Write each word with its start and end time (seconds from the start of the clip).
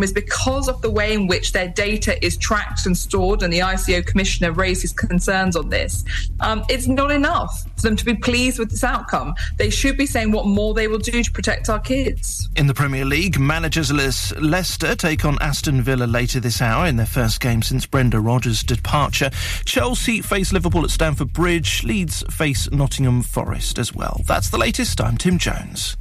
is 0.00 0.10
because 0.12 0.68
of 0.68 0.80
the 0.80 0.90
way 0.90 1.12
in 1.12 1.26
which 1.26 1.52
their 1.52 1.68
data 1.68 2.24
is 2.24 2.38
tracked 2.38 2.86
and 2.86 2.96
stored, 2.96 3.42
and 3.42 3.52
the 3.52 3.58
ICO 3.58 4.04
commissioner 4.06 4.50
raised 4.50 4.80
his 4.80 4.92
concerns 4.94 5.54
on 5.54 5.68
this. 5.68 6.02
Um, 6.40 6.64
it's 6.70 6.86
not 6.86 7.10
enough 7.10 7.64
for 7.76 7.82
them 7.82 7.96
to 7.96 8.04
be 8.06 8.14
pleased 8.14 8.58
with 8.58 8.70
this 8.70 8.84
outcome. 8.84 9.34
They 9.58 9.68
should 9.68 9.98
be 9.98 10.06
saying 10.06 10.32
what 10.32 10.46
more 10.46 10.72
they 10.72 10.88
will 10.88 10.98
do 10.98 11.22
to 11.22 11.30
protect 11.30 11.68
our 11.68 11.78
kids. 11.78 12.48
In 12.56 12.66
the 12.66 12.72
Premier 12.72 13.04
League, 13.04 13.38
managers 13.38 13.92
Le- 13.92 14.40
Leicester 14.40 14.94
take 14.94 15.26
on 15.26 15.36
Aston 15.42 15.82
Villa 15.82 16.04
later 16.04 16.40
this 16.40 16.62
hour 16.62 16.86
in 16.86 16.96
their 16.96 17.04
first 17.04 17.40
game 17.40 17.60
since 17.60 17.84
Brendan 17.84 18.24
Rodgers' 18.24 18.62
departure. 18.62 19.28
Chelsea 19.66 20.22
face 20.22 20.54
Liverpool 20.54 20.84
at 20.84 20.90
Stamford 20.90 21.34
Bridge. 21.34 21.84
Leeds 21.84 22.24
face 22.30 22.70
Nottingham 22.70 23.20
Forest 23.20 23.78
as 23.78 23.94
well. 23.94 24.22
That's 24.26 24.48
the 24.48 24.58
latest. 24.58 25.02
I'm 25.02 25.18
Tim 25.18 25.36
Jones. 25.36 25.98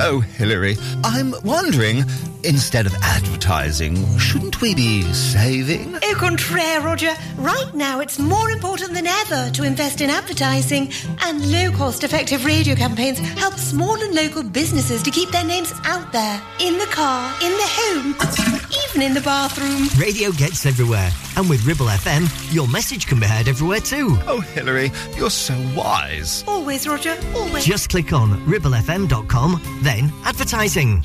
Oh, 0.00 0.20
Hilary, 0.20 0.76
I'm 1.04 1.34
wondering, 1.44 2.04
instead 2.42 2.84
of 2.86 2.94
advertising, 3.00 4.18
shouldn't 4.18 4.60
we 4.60 4.74
be 4.74 5.02
saving? 5.12 5.94
Au 6.02 6.14
contraire, 6.14 6.80
Roger. 6.80 7.12
Right 7.36 7.72
now, 7.74 8.00
it's 8.00 8.18
more 8.18 8.50
important 8.50 8.92
than 8.92 9.06
ever 9.06 9.50
to 9.50 9.62
invest 9.62 10.00
in 10.00 10.10
advertising, 10.10 10.90
and 11.22 11.50
low 11.52 11.70
cost 11.70 12.02
effective 12.02 12.44
radio 12.44 12.74
campaigns 12.74 13.18
help 13.18 13.54
small 13.54 13.94
and 14.02 14.14
local 14.14 14.42
businesses 14.42 15.00
to 15.04 15.10
keep 15.12 15.30
their 15.30 15.44
names 15.44 15.72
out 15.84 16.10
there 16.12 16.42
in 16.60 16.76
the 16.78 16.86
car, 16.86 17.32
in 17.42 17.52
the 17.52 17.68
home, 17.68 18.14
even 18.88 19.02
in 19.02 19.14
the 19.14 19.20
bathroom. 19.20 19.88
Radio 19.96 20.32
gets 20.32 20.66
everywhere, 20.66 21.10
and 21.36 21.48
with 21.48 21.64
Ribble 21.64 21.86
FM, 21.86 22.28
your 22.52 22.66
message 22.66 23.06
can 23.06 23.20
be 23.20 23.26
heard 23.26 23.46
everywhere 23.48 23.80
too. 23.80 24.18
Oh, 24.26 24.40
Hilary, 24.40 24.90
you're 25.16 25.30
so 25.30 25.54
wise. 25.76 26.42
Always, 26.48 26.88
Roger, 26.88 27.16
always. 27.36 27.64
Just 27.64 27.90
click 27.90 28.12
on 28.12 28.44
ribblefm.com 28.46 29.62
then 29.82 30.12
advertising. 30.24 31.02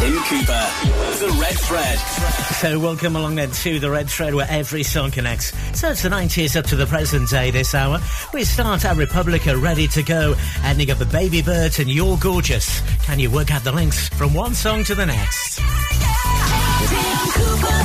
Tim 0.00 0.16
Cooper, 0.22 0.66
The 1.18 1.36
Red 1.38 1.58
Thread. 1.58 1.98
So 2.60 2.78
welcome 2.80 3.16
along 3.16 3.34
then 3.34 3.50
to 3.50 3.78
The 3.78 3.90
Red 3.90 4.08
Thread 4.08 4.34
where 4.34 4.46
every 4.48 4.82
song 4.82 5.10
connects. 5.10 5.52
So 5.78 5.90
it's 5.90 6.02
the 6.02 6.08
90s 6.08 6.56
up 6.56 6.64
to 6.66 6.76
the 6.76 6.86
present 6.86 7.28
day 7.28 7.50
this 7.50 7.74
hour. 7.74 8.00
We 8.32 8.44
start 8.44 8.86
our 8.86 8.94
Republica 8.94 9.56
ready 9.56 9.86
to 9.88 10.02
go, 10.02 10.34
ending 10.64 10.90
up 10.90 10.98
the 10.98 11.04
Baby 11.06 11.42
Birds 11.42 11.78
and 11.78 11.90
You're 11.90 12.16
Gorgeous. 12.16 12.80
Can 13.04 13.18
you 13.18 13.30
work 13.30 13.52
out 13.52 13.62
the 13.62 13.72
links 13.72 14.08
from 14.08 14.32
one 14.32 14.54
song 14.54 14.84
to 14.84 14.94
the 14.94 15.04
next? 15.04 15.58
Tim 15.58 17.18
Cooper, 17.32 17.79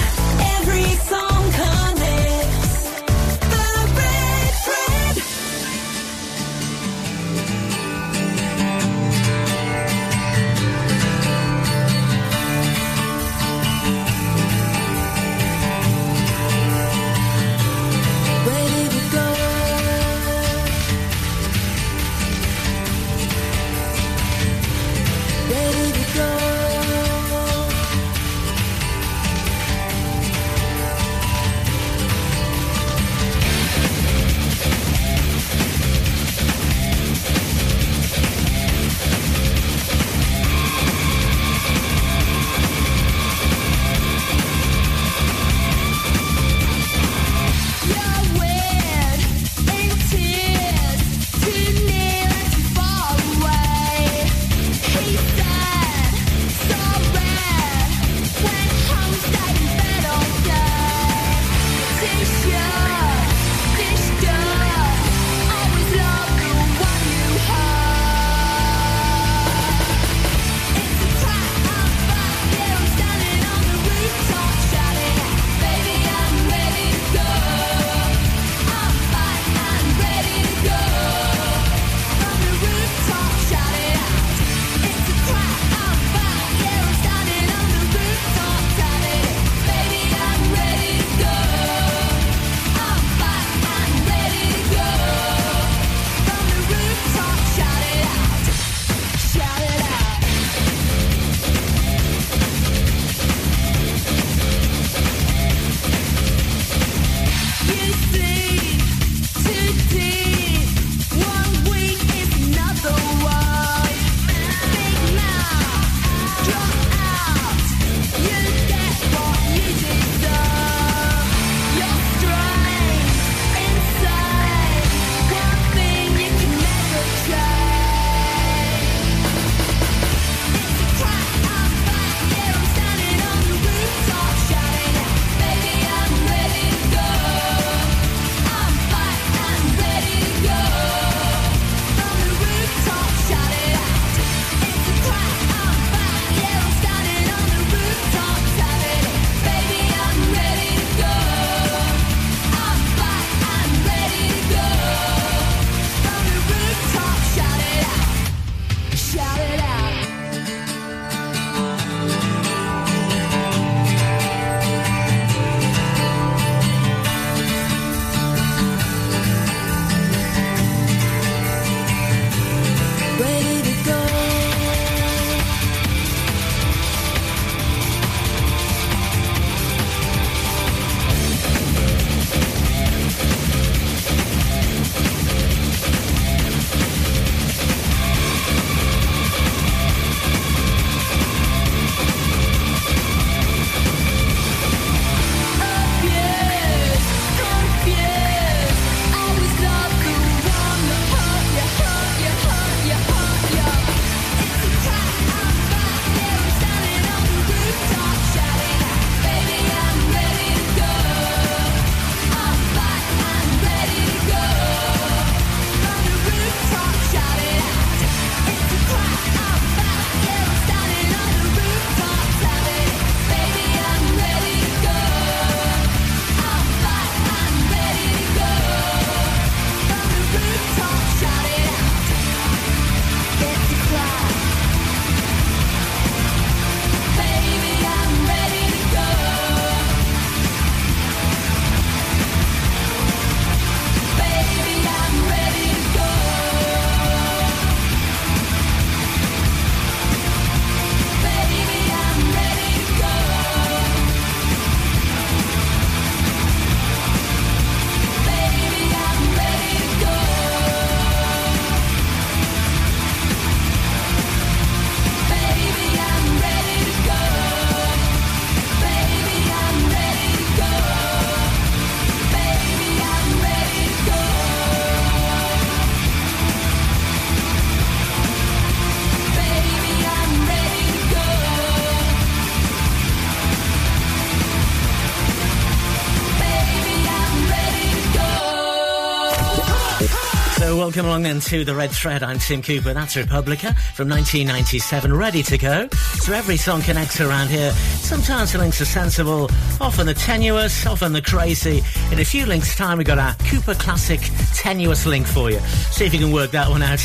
welcome 290.86 291.08
along 291.08 291.24
then 291.24 291.40
to 291.40 291.66
the 291.66 291.74
Red 291.74 291.90
Thread. 291.90 292.22
I'm 292.22 292.38
Tim 292.38 292.62
Cooper. 292.62 292.94
That's 292.94 293.16
Republica 293.16 293.74
from 293.96 294.08
1997, 294.08 295.12
ready 295.12 295.42
to 295.42 295.58
go. 295.58 295.90
So 296.20 296.32
every 296.32 296.58
song 296.58 296.84
connects 296.84 297.20
around 297.20 297.48
here. 297.48 297.72
Sometimes 297.72 298.52
the 298.52 298.60
links 298.60 298.80
are 298.82 298.86
sensible, 298.86 299.50
often 299.82 300.06
the 300.06 300.14
tenuous, 300.14 300.86
often 300.86 301.12
the 301.12 301.24
crazy. 301.24 301.82
In 302.12 302.20
a 302.20 302.24
few 302.24 302.46
links' 302.46 302.76
time, 302.76 303.00
we've 303.00 303.08
got 303.08 303.18
our 303.18 303.34
Cooper 303.50 303.74
Classic 303.74 304.20
tenuous 304.54 305.08
link 305.08 305.26
for 305.26 305.50
you. 305.50 305.58
See 305.90 306.06
if 306.06 306.14
you 306.14 306.20
can 306.20 306.32
work 306.32 306.52
that 306.52 306.70
one 306.70 306.84
out. 306.84 307.02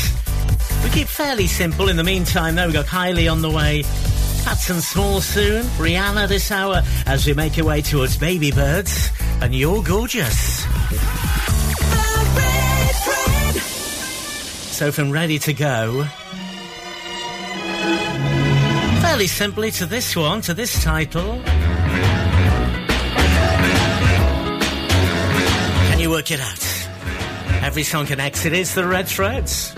We 0.83 0.91
keep 0.91 1.07
fairly 1.07 1.47
simple. 1.47 1.89
In 1.89 1.97
the 1.97 2.03
meantime, 2.03 2.53
though, 2.53 2.65
we've 2.65 2.75
got 2.75 2.85
Kylie 2.85 3.31
on 3.31 3.41
the 3.41 3.49
way. 3.49 3.81
Phats 3.81 4.69
and 4.69 4.83
Small 4.83 5.21
soon. 5.21 5.63
Rihanna 5.79 6.27
this 6.27 6.51
hour 6.51 6.83
as 7.07 7.25
we 7.25 7.33
make 7.33 7.57
our 7.57 7.65
way 7.65 7.81
towards 7.81 8.15
Baby 8.15 8.51
Birds. 8.51 9.09
And 9.41 9.55
you're 9.55 9.81
gorgeous. 9.81 10.60
So 14.81 14.91
from 14.91 15.11
ready 15.11 15.37
to 15.37 15.53
go. 15.53 16.05
Fairly 18.99 19.27
simply 19.27 19.69
to 19.69 19.85
this 19.85 20.15
one, 20.15 20.41
to 20.41 20.55
this 20.55 20.83
title. 20.83 21.39
Can 25.85 25.99
you 25.99 26.09
work 26.09 26.31
it 26.31 26.39
out? 26.41 27.63
Every 27.63 27.83
song 27.83 28.07
connects. 28.07 28.43
It 28.45 28.53
is 28.53 28.73
the 28.73 28.87
Red 28.87 29.07
Threads. 29.07 29.75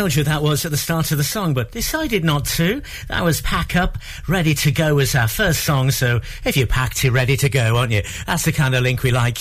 Told 0.00 0.16
you 0.16 0.24
that 0.24 0.42
was 0.42 0.64
at 0.64 0.70
the 0.70 0.78
start 0.78 1.12
of 1.12 1.18
the 1.18 1.24
song, 1.24 1.52
but 1.52 1.72
decided 1.72 2.24
not 2.24 2.46
to. 2.46 2.80
That 3.08 3.22
was 3.22 3.42
Pack 3.42 3.76
Up, 3.76 3.98
Ready 4.26 4.54
to 4.54 4.72
Go 4.72 4.94
was 4.94 5.14
our 5.14 5.28
first 5.28 5.62
song, 5.62 5.90
so 5.90 6.22
if 6.42 6.56
you're 6.56 6.66
packed, 6.66 7.04
you're 7.04 7.12
ready 7.12 7.36
to 7.36 7.50
go, 7.50 7.76
aren't 7.76 7.92
you? 7.92 8.00
That's 8.26 8.46
the 8.46 8.52
kind 8.52 8.74
of 8.74 8.82
link 8.82 9.02
we 9.02 9.10
like. 9.10 9.36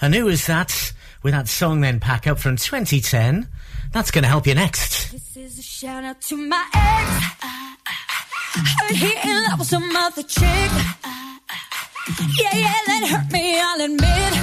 And 0.00 0.14
who 0.14 0.26
was 0.26 0.46
that? 0.46 0.92
With 1.24 1.34
that 1.34 1.48
song 1.48 1.80
then, 1.80 1.98
Pack 1.98 2.28
Up 2.28 2.38
from 2.38 2.54
2010. 2.54 3.48
That's 3.90 4.12
going 4.12 4.22
to 4.22 4.28
help 4.28 4.46
you 4.46 4.54
next. 4.54 5.10
This 5.10 5.36
is 5.36 5.58
a 5.58 5.62
shout 5.62 6.04
out 6.04 6.20
to 6.20 6.36
my 6.36 6.64
ex. 6.72 7.10
Heard 8.54 8.96
he 8.96 9.28
in 9.28 9.42
love 9.50 9.58
with 9.58 9.66
some 9.66 9.96
other 9.96 10.22
chick. 10.22 10.70
Yeah, 12.38 12.54
yeah, 12.54 12.80
that 12.86 13.08
hurt 13.10 13.32
me, 13.32 13.60
I'll 13.60 13.80
admit. 13.80 14.34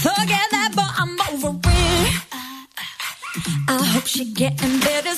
Forget 0.00 0.50
that, 0.52 0.72
but 0.74 0.88
I'm 0.96 1.20
over 1.34 1.68
it. 1.68 1.75
I 3.68 3.84
hope 3.92 4.06
she 4.06 4.24
getting 4.24 4.80
better 4.80 5.14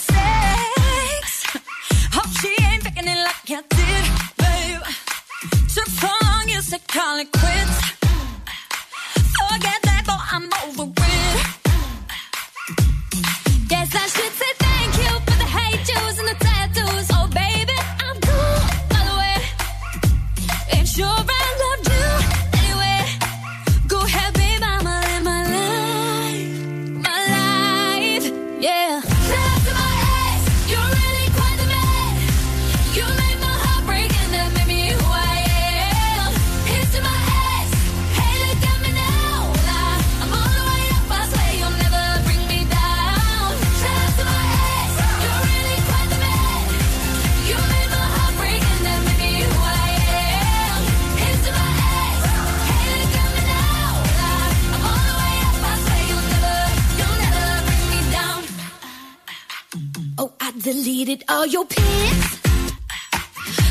all 61.39 61.47
your 61.47 61.65
pics, 61.67 62.41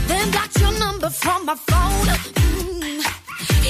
then 0.08 0.32
blocked 0.32 0.58
your 0.58 0.72
number 0.80 1.10
from 1.10 1.46
my 1.46 1.56
phone. 1.56 2.08
Mm. 2.40 3.04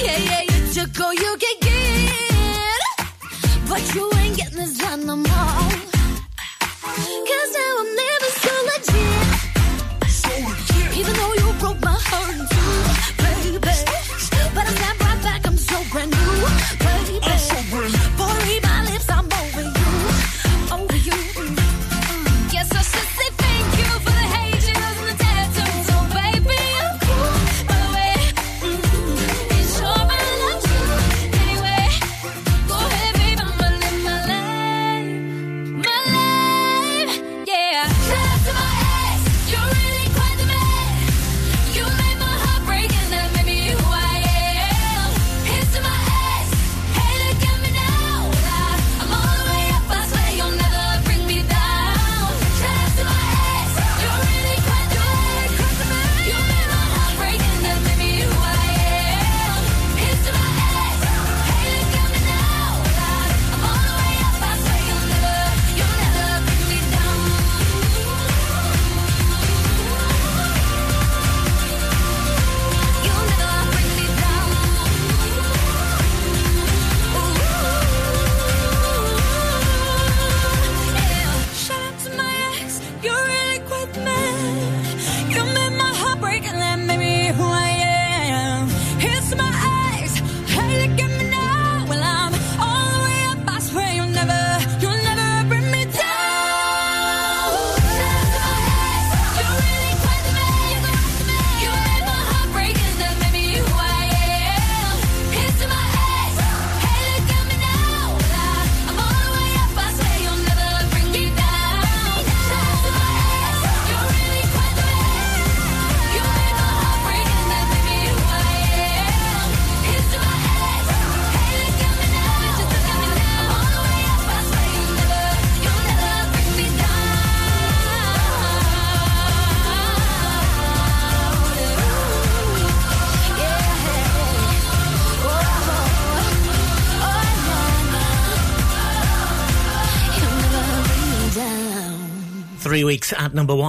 Yeah, 0.04 0.18
yeah, 0.30 0.42
you 0.42 0.72
took 0.72 1.00
all 1.00 1.12
you 1.12 1.36
could 1.42 1.60
get, 1.60 2.90
but 3.68 3.82
you 3.96 4.08
ain't 4.20 4.36
getting 4.36 4.58
this 4.58 4.78
done 4.78 5.04
no 5.04 5.16
more. 5.16 5.78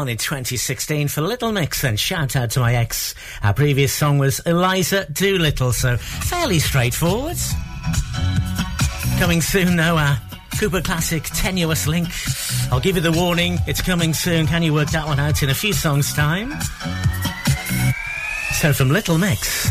in 0.09 0.17
2016 0.17 1.07
for 1.07 1.21
Little 1.21 1.51
Mix, 1.51 1.83
and 1.83 1.99
shout 1.99 2.35
out 2.35 2.49
to 2.51 2.59
my 2.59 2.75
ex. 2.75 3.15
Our 3.43 3.53
previous 3.53 3.93
song 3.93 4.17
was 4.17 4.39
Eliza 4.41 5.05
Doolittle, 5.11 5.71
so 5.71 5.97
fairly 5.97 6.59
straightforward. 6.59 7.37
Coming 9.19 9.41
soon, 9.41 9.75
though, 9.75 10.15
Cooper 10.59 10.81
Classic 10.81 11.23
Tenuous 11.23 11.87
Link. 11.87 12.09
I'll 12.71 12.79
give 12.79 12.95
you 12.95 13.01
the 13.01 13.11
warning, 13.11 13.59
it's 13.67 13.81
coming 13.81 14.13
soon. 14.13 14.47
Can 14.47 14.63
you 14.63 14.73
work 14.73 14.89
that 14.89 15.05
one 15.05 15.19
out 15.19 15.43
in 15.43 15.49
a 15.49 15.53
few 15.53 15.73
songs' 15.73 16.13
time? 16.13 16.59
So 18.53 18.73
from 18.73 18.89
Little 18.89 19.17
Mix, 19.17 19.69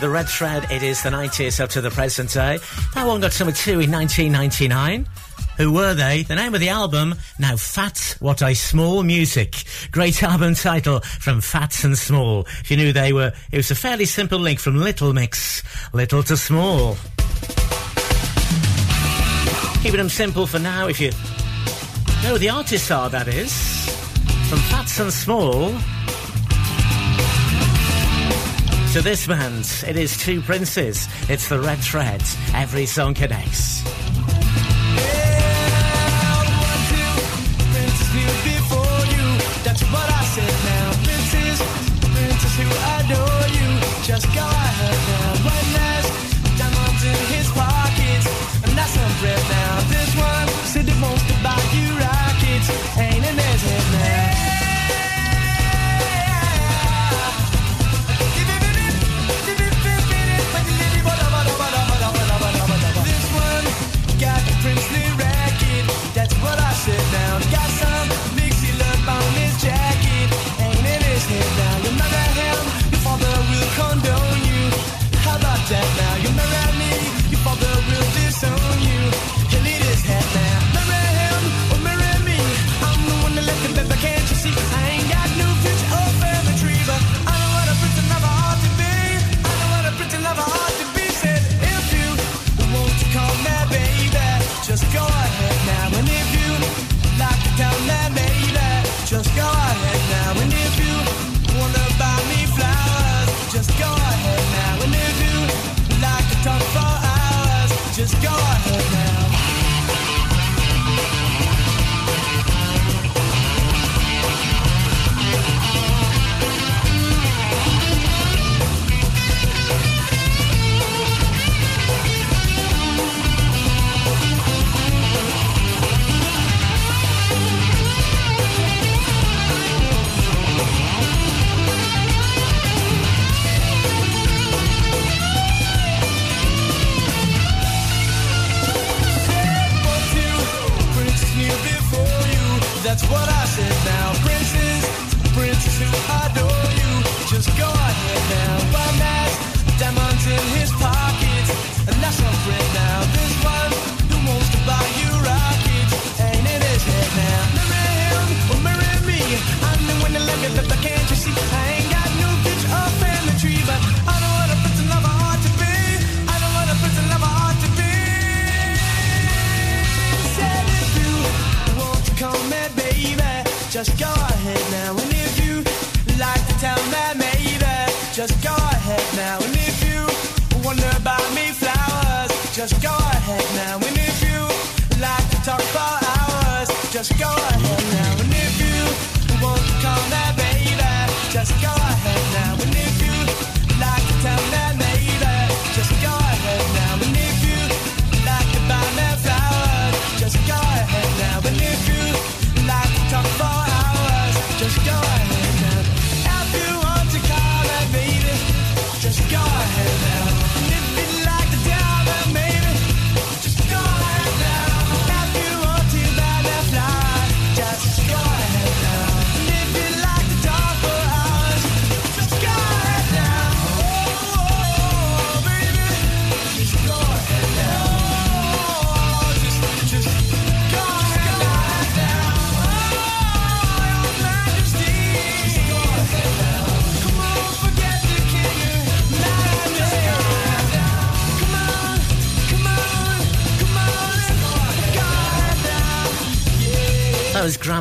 with 0.00 0.08
the 0.08 0.14
red 0.14 0.28
thread. 0.28 0.70
It 0.70 0.82
is 0.82 1.02
the 1.02 1.10
90s 1.10 1.60
up 1.60 1.70
to 1.70 1.80
the 1.80 1.90
present 1.90 2.32
day. 2.32 2.58
That 2.94 3.06
one 3.06 3.20
got 3.20 3.38
number 3.38 3.54
two 3.54 3.80
in 3.80 3.90
1999. 3.90 5.06
Who 5.58 5.72
were 5.72 5.94
they? 5.94 6.22
The 6.22 6.36
name 6.36 6.54
of 6.54 6.60
the 6.60 6.70
album, 6.70 7.14
now 7.38 7.54
Phats 7.54 8.18
What 8.20 8.40
I 8.40 8.54
Small 8.54 9.02
Music. 9.02 9.64
Great 9.90 10.22
album 10.30 10.54
title 10.54 11.00
from 11.00 11.40
Phats 11.40 11.84
and 11.84 11.98
Small. 11.98 12.46
If 12.60 12.70
you 12.70 12.76
knew 12.76 12.92
they 12.92 13.12
were, 13.12 13.32
it 13.52 13.56
was 13.56 13.70
a 13.70 13.74
fairly 13.74 14.06
simple 14.06 14.38
link 14.38 14.58
from 14.58 14.76
Little 14.76 15.12
Mix, 15.12 15.62
Little 15.92 16.22
to 16.22 16.36
Small. 16.36 16.96
Keeping 19.82 19.98
them 19.98 20.08
simple 20.08 20.46
for 20.46 20.58
now 20.58 20.88
if 20.88 21.00
you 21.00 21.10
know 22.22 22.38
the 22.38 22.48
artists 22.50 22.90
are, 22.90 23.10
that 23.10 23.28
is. 23.28 23.52
From 24.48 24.58
Phats 24.60 24.98
and 25.00 25.12
Small. 25.12 25.74
To 28.94 29.00
this 29.00 29.24
band, 29.24 29.84
it 29.86 29.96
is 29.96 30.18
two 30.18 30.40
princes. 30.40 31.06
It's 31.28 31.48
the 31.48 31.60
Red 31.60 31.78
Thread. 31.78 32.22
Every 32.54 32.86
song 32.86 33.14
connects. 33.14 33.69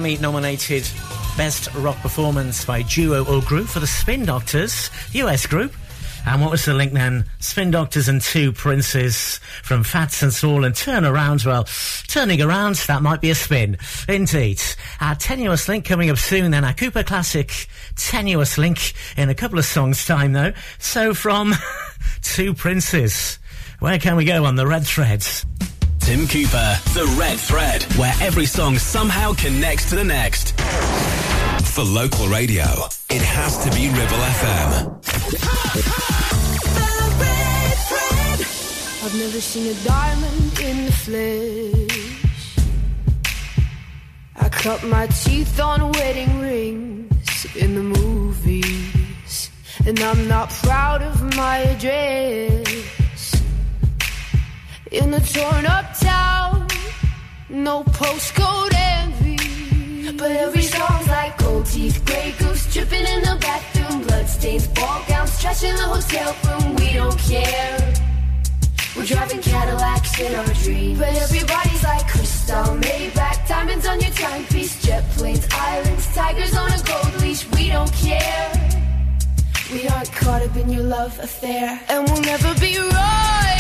Grammy 0.10 0.22
nominated 0.22 0.90
Best 1.38 1.72
Rock 1.76 1.98
Performance 1.98 2.66
by 2.66 2.82
Duo 2.82 3.24
or 3.26 3.42
Group 3.44 3.68
for 3.68 3.80
the 3.80 3.86
Spin 3.86 4.26
Doctors, 4.26 4.90
US 5.14 5.46
group. 5.46 5.72
And 6.26 6.42
what 6.42 6.50
was 6.50 6.66
the 6.66 6.74
link 6.74 6.94
then? 6.94 7.26
Spin 7.40 7.70
Doctors 7.70 8.08
and 8.08 8.20
Two 8.20 8.52
Princes 8.52 9.40
from 9.62 9.84
Phats 9.84 10.24
and 10.24 10.34
Small 10.34 10.66
and 10.66 10.76
Turn 10.76 11.06
Around. 11.06 11.44
Well, 11.44 11.68
turning 12.08 12.42
around, 12.42 12.76
that 12.88 13.04
might 13.04 13.22
be 13.22 13.30
a 13.30 13.36
spin. 13.36 13.78
Indeed. 14.08 14.62
Our 15.00 15.14
tenuous 15.14 15.68
link 15.68 15.86
coming 15.86 16.10
up 16.10 16.18
soon 16.18 16.50
then. 16.52 16.66
Our 16.66 16.74
Cooper 16.74 17.04
Classic 17.04 17.68
tenuous 17.96 18.58
link 18.58 18.94
in 19.16 19.30
a 19.30 19.36
couple 19.36 19.60
of 19.60 19.66
songs 19.66 20.06
time 20.08 20.34
though. 20.34 20.54
So 20.80 21.14
from 21.14 21.54
Two 22.24 22.56
Princes, 22.56 23.38
where 23.80 24.00
can 24.00 24.16
we 24.16 24.26
go 24.26 24.46
on 24.46 24.56
the 24.56 24.66
red 24.66 24.86
threads? 24.86 25.39
Tim 26.10 26.28
Cooper, 26.28 26.80
The 26.96 27.06
Red 27.20 27.40
Thread, 27.40 27.84
where 27.94 28.12
every 28.20 28.48
song 28.48 28.80
somehow 28.80 29.34
connects 29.34 29.88
to 29.92 29.96
the 29.96 30.04
next. 30.04 30.60
For 31.76 31.84
local 31.84 32.28
radio, 32.28 32.66
it 33.12 33.22
has 33.22 33.60
to 33.64 33.70
be 33.76 33.90
Ribble 33.90 34.18
FM. 34.40 34.90
I've 39.04 39.16
never 39.20 39.40
seen 39.40 39.68
a 39.68 39.76
diamond 39.88 40.60
in 40.60 40.86
the 40.86 40.92
flesh. 40.92 42.58
I 44.36 44.50
cut 44.50 44.84
my 44.86 45.06
teeth 45.06 45.60
on 45.60 45.92
wedding 45.92 46.40
rings 46.40 47.46
in 47.56 47.76
the 47.76 47.84
movies. 47.84 49.52
And 49.86 50.00
I'm 50.00 50.28
not 50.28 50.50
proud 50.50 51.04
of 51.04 51.22
my 51.36 51.58
address. 51.58 52.99
In 54.92 55.14
a 55.14 55.20
torn 55.20 55.68
up 55.68 55.94
town, 56.00 56.66
no 57.48 57.84
postcode 57.84 58.74
envy. 58.74 60.12
But 60.18 60.32
every 60.32 60.64
song's 60.64 61.08
like 61.08 61.38
gold 61.38 61.68
teeth, 61.68 62.04
grey 62.08 62.34
goose 62.40 62.74
dripping 62.74 63.06
in 63.06 63.22
the 63.22 63.38
bathroom, 63.40 64.02
bloodstains, 64.02 64.68
ball 64.70 65.04
gowns, 65.08 65.40
trash 65.40 65.64
in 65.64 65.76
the 65.76 65.84
hotel 65.84 66.36
room. 66.44 66.76
We 66.78 66.94
don't 66.94 67.20
care. 67.20 67.94
We're 68.98 69.06
driving 69.06 69.42
Cadillacs 69.44 70.20
in 70.20 70.34
our 70.34 70.54
dreams. 70.56 70.98
But 70.98 71.16
everybody's 71.22 71.84
like 71.84 72.08
crystal, 72.08 72.64
Maybach, 72.82 73.48
diamonds 73.48 73.86
on 73.86 74.02
your 74.02 74.12
timepiece, 74.12 74.82
jet 74.82 75.04
planes, 75.12 75.48
islands, 75.52 76.16
tigers 76.16 76.58
on 76.58 76.72
a 76.72 76.82
gold 76.82 77.22
leash. 77.22 77.48
We 77.52 77.70
don't 77.70 77.94
care. 77.94 78.52
We 79.72 79.88
aren't 79.88 80.12
caught 80.14 80.42
up 80.42 80.56
in 80.56 80.68
your 80.72 80.84
love 80.84 81.20
affair, 81.20 81.80
and 81.90 82.10
we'll 82.10 82.22
never 82.22 82.60
be 82.60 82.76
royal. 82.80 83.59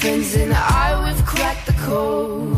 Friends 0.00 0.36
and 0.36 0.52
I, 0.54 1.04
we've 1.04 1.26
cracked 1.26 1.66
the 1.66 1.72
code. 1.72 2.57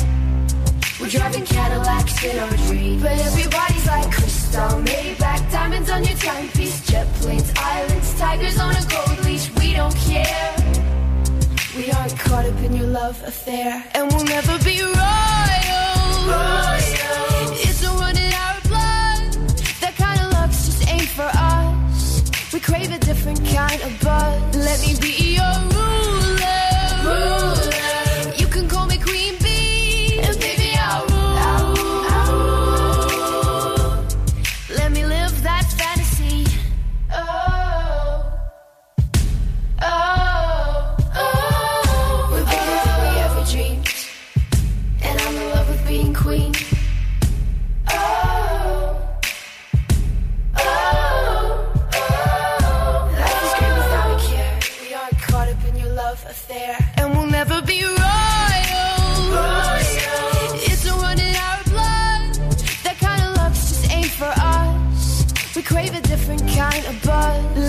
Driving 1.11 1.43
Cadillacs 1.43 2.23
in 2.23 2.39
our 2.39 2.55
dreams. 2.67 3.03
But 3.03 3.19
everybody's 3.19 3.85
like 3.85 4.09
crystal, 4.13 4.79
Maybach, 4.79 5.51
diamonds 5.51 5.89
on 5.91 6.05
your 6.05 6.15
timepiece, 6.15 6.87
jet 6.87 7.05
planes, 7.15 7.51
islands, 7.57 8.17
tigers 8.17 8.57
on 8.57 8.73
a 8.73 8.81
gold 8.87 9.25
leash. 9.25 9.51
We 9.55 9.73
don't 9.73 9.93
care. 9.97 10.55
We 11.75 11.91
aren't 11.91 12.17
caught 12.17 12.45
up 12.45 12.57
in 12.63 12.77
your 12.77 12.87
love 12.87 13.21
affair, 13.23 13.83
and 13.93 14.09
we'll 14.13 14.23
never 14.23 14.57
be 14.63 14.79
royal. 14.79 14.93
It's 17.59 17.83
a 17.83 17.89
run 17.89 18.15
in 18.15 18.31
our 18.31 18.61
blood. 18.61 19.33
That 19.81 19.95
kind 19.97 20.17
of 20.21 20.31
luck's 20.31 20.65
just 20.65 20.87
ain't 20.87 21.09
for 21.09 21.29
us. 21.33 22.53
We 22.53 22.61
crave 22.61 22.89
a 22.89 22.99
different 22.99 23.45
kind 23.47 23.81
of 23.81 23.99
buzz. 23.99 24.55
Let 24.55 24.79
me 24.79 24.95
be 25.01 25.35
your 25.35 25.70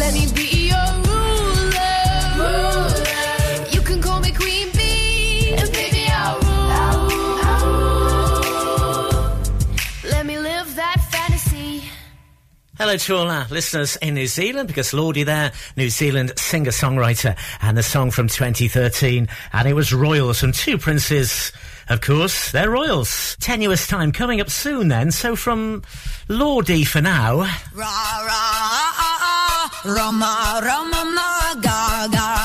Let 0.02 0.14
me 0.14 0.26
be 0.34 0.66
your 0.66 0.90
ruler. 1.06 1.96
Ruler. 2.36 3.70
You 3.70 3.80
can 3.82 4.02
call 4.02 4.18
me 4.18 4.32
Queen 4.32 4.68
Bee, 4.72 5.54
and 5.56 5.70
baby 5.72 6.06
I'll 6.08 6.40
rule. 6.40 6.70
I'll 6.82 7.70
rule. 8.42 10.10
Let 10.10 10.26
me 10.26 10.38
live 10.38 10.74
that 10.74 11.00
fantasy. 11.12 11.84
Hello 12.78 12.96
to 12.96 13.16
all 13.16 13.30
our 13.30 13.46
listeners 13.48 13.94
in 14.02 14.14
New 14.14 14.26
Zealand, 14.26 14.66
because 14.66 14.92
Lordy 14.92 15.22
there, 15.22 15.52
New 15.76 15.88
Zealand 15.88 16.32
singer-songwriter, 16.36 17.36
and 17.60 17.78
the 17.78 17.84
song 17.84 18.10
from 18.10 18.26
2013, 18.26 19.28
and 19.52 19.68
it 19.68 19.74
was 19.74 19.92
Royals 19.92 20.40
from 20.40 20.50
Two 20.50 20.78
Princes. 20.78 21.52
Of 21.88 22.00
course, 22.00 22.50
they're 22.50 22.70
Royals. 22.70 23.36
Tenuous 23.38 23.86
time 23.86 24.10
coming 24.10 24.40
up 24.40 24.50
soon 24.50 24.88
then, 24.88 25.12
so 25.12 25.36
from 25.36 25.82
Lordy 26.26 26.82
for 26.82 27.00
now. 27.00 27.42
Ra 27.72 28.24
ra 28.26 28.81
Roma 29.84 30.60
Roma 30.62 31.02
ma 31.02 32.41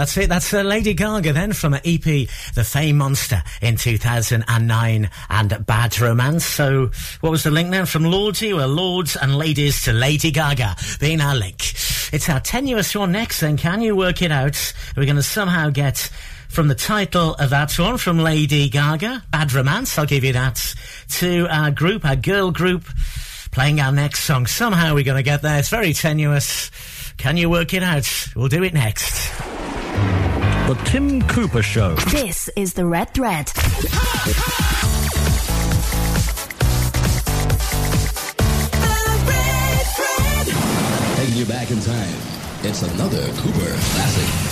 that's 0.00 0.16
it. 0.16 0.30
That's 0.30 0.54
uh, 0.54 0.62
Lady 0.62 0.94
Gaga 0.94 1.34
then 1.34 1.52
from 1.52 1.74
her 1.74 1.80
EP, 1.84 2.02
The 2.02 2.64
Fame 2.64 2.96
Monster 2.96 3.42
in 3.60 3.76
2009 3.76 5.10
and 5.28 5.66
Bad 5.66 6.00
Romance. 6.00 6.46
So, 6.46 6.90
what 7.20 7.28
was 7.28 7.42
the 7.42 7.50
link 7.50 7.70
then? 7.70 7.84
From 7.84 8.04
Lordy, 8.04 8.54
well, 8.54 8.66
Lords 8.66 9.14
and 9.14 9.36
Ladies 9.36 9.82
to 9.82 9.92
Lady 9.92 10.30
Gaga 10.30 10.74
being 11.00 11.20
our 11.20 11.36
link. 11.36 11.74
It's 12.14 12.30
our 12.30 12.40
tenuous 12.40 12.94
one 12.94 13.12
next 13.12 13.40
then. 13.40 13.58
Can 13.58 13.82
you 13.82 13.94
work 13.94 14.22
it 14.22 14.32
out? 14.32 14.72
We're 14.96 15.04
going 15.04 15.16
to 15.16 15.22
somehow 15.22 15.68
get 15.68 16.08
from 16.48 16.68
the 16.68 16.74
title 16.74 17.34
of 17.34 17.50
that 17.50 17.78
one, 17.78 17.98
from 17.98 18.20
Lady 18.20 18.70
Gaga, 18.70 19.24
Bad 19.30 19.52
Romance, 19.52 19.98
I'll 19.98 20.06
give 20.06 20.24
you 20.24 20.32
that, 20.32 20.74
to 21.10 21.46
our 21.50 21.70
group, 21.70 22.06
our 22.06 22.16
girl 22.16 22.50
group, 22.52 22.84
playing 23.50 23.80
our 23.80 23.92
next 23.92 24.20
song. 24.20 24.46
Somehow 24.46 24.94
we're 24.94 25.04
going 25.04 25.18
to 25.18 25.22
get 25.22 25.42
there. 25.42 25.58
It's 25.58 25.68
very 25.68 25.92
tenuous. 25.92 26.70
Can 27.18 27.36
you 27.36 27.50
work 27.50 27.74
it 27.74 27.82
out? 27.82 28.10
We'll 28.34 28.48
do 28.48 28.62
it 28.62 28.72
next. 28.72 29.59
The 30.66 30.80
Tim 30.84 31.22
Cooper 31.28 31.62
Show. 31.62 31.94
This 32.10 32.48
is 32.56 32.74
the 32.74 32.86
Red 32.86 33.12
Thread. 33.14 33.46
Taking 41.16 41.36
you 41.36 41.46
back 41.46 41.70
in 41.70 41.80
time. 41.80 42.14
It's 42.62 42.82
another 42.82 43.26
Cooper 43.42 43.70
classic. 43.94 44.49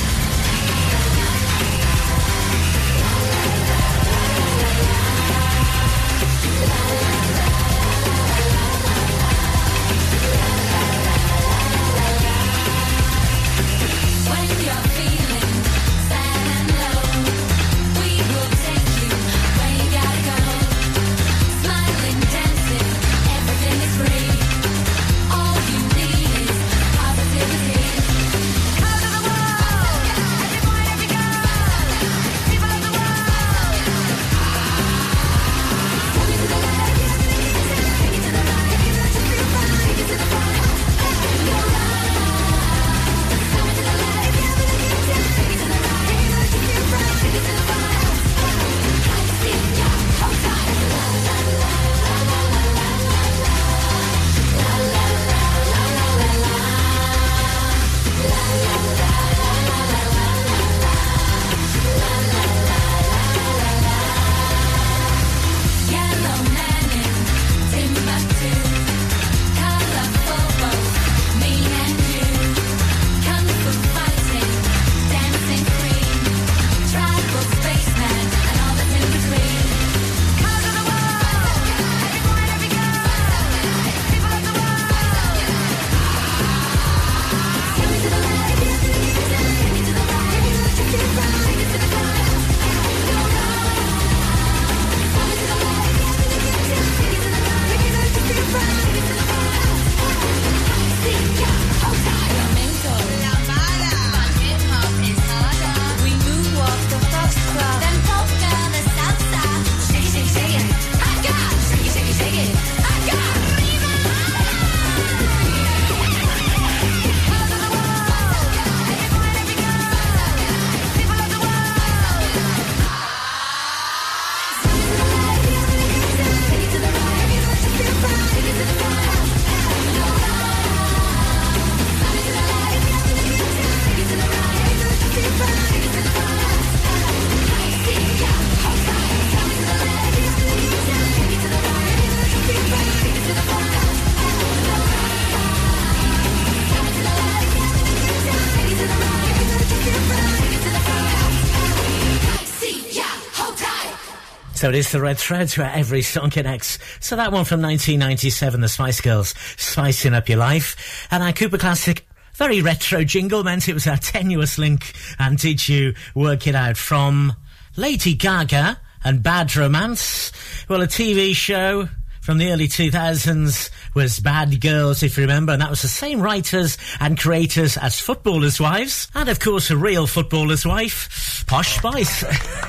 So 154.58 154.70
it 154.70 154.74
is 154.74 154.90
the 154.90 155.00
red 155.00 155.18
threads 155.18 155.56
where 155.56 155.70
every 155.72 156.02
song 156.02 156.30
connects. 156.30 156.80
So 156.98 157.14
that 157.14 157.30
one 157.30 157.44
from 157.44 157.62
1997, 157.62 158.60
the 158.60 158.66
Spice 158.66 159.00
Girls, 159.00 159.36
spicing 159.56 160.14
up 160.14 160.28
your 160.28 160.38
life. 160.38 161.06
And 161.12 161.22
our 161.22 161.32
Cooper 161.32 161.58
Classic, 161.58 162.04
very 162.34 162.60
retro 162.60 163.04
jingle 163.04 163.44
meant 163.44 163.68
it 163.68 163.74
was 163.74 163.86
our 163.86 163.98
tenuous 163.98 164.58
link. 164.58 164.94
And 165.20 165.38
did 165.38 165.68
you 165.68 165.94
work 166.12 166.48
it 166.48 166.56
out 166.56 166.76
from 166.76 167.36
Lady 167.76 168.14
Gaga 168.14 168.80
and 169.04 169.22
Bad 169.22 169.54
Romance? 169.54 170.32
Well, 170.68 170.82
a 170.82 170.88
TV 170.88 171.36
show 171.36 171.88
from 172.20 172.38
the 172.38 172.50
early 172.50 172.66
2000s 172.66 173.70
was 173.94 174.18
Bad 174.18 174.60
Girls, 174.60 175.04
if 175.04 175.16
you 175.16 175.22
remember, 175.22 175.52
and 175.52 175.62
that 175.62 175.70
was 175.70 175.82
the 175.82 175.88
same 175.88 176.20
writers 176.20 176.78
and 176.98 177.16
creators 177.16 177.76
as 177.76 178.00
Footballers' 178.00 178.58
Wives, 178.58 179.08
and 179.14 179.28
of 179.28 179.38
course 179.38 179.70
a 179.70 179.76
real 179.76 180.08
footballer's 180.08 180.66
wife, 180.66 181.44
Posh 181.46 181.76
Spice. 181.76 182.24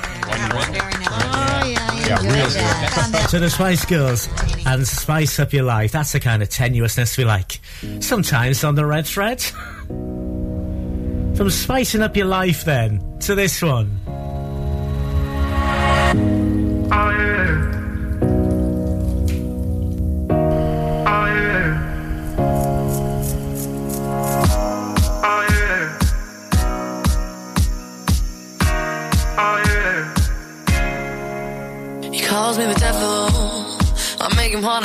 So 3.28 3.38
the 3.38 3.48
Spice 3.48 3.84
Girls 3.84 4.28
and 4.66 4.86
Spice 4.86 5.38
Up 5.38 5.52
Your 5.52 5.62
Life, 5.62 5.92
that's 5.92 6.12
the 6.12 6.20
kind 6.20 6.42
of 6.42 6.48
tenuousness 6.48 7.16
we 7.16 7.24
like. 7.24 7.60
Sometimes 8.00 8.64
on 8.64 8.74
the 8.74 8.84
red 8.84 9.06
thread. 9.06 9.40
From 11.40 11.48
spicing 11.48 12.02
up 12.02 12.16
your 12.16 12.26
life 12.26 12.64
then, 12.64 13.18
to 13.20 13.34
this 13.34 13.62
one. 13.62 13.98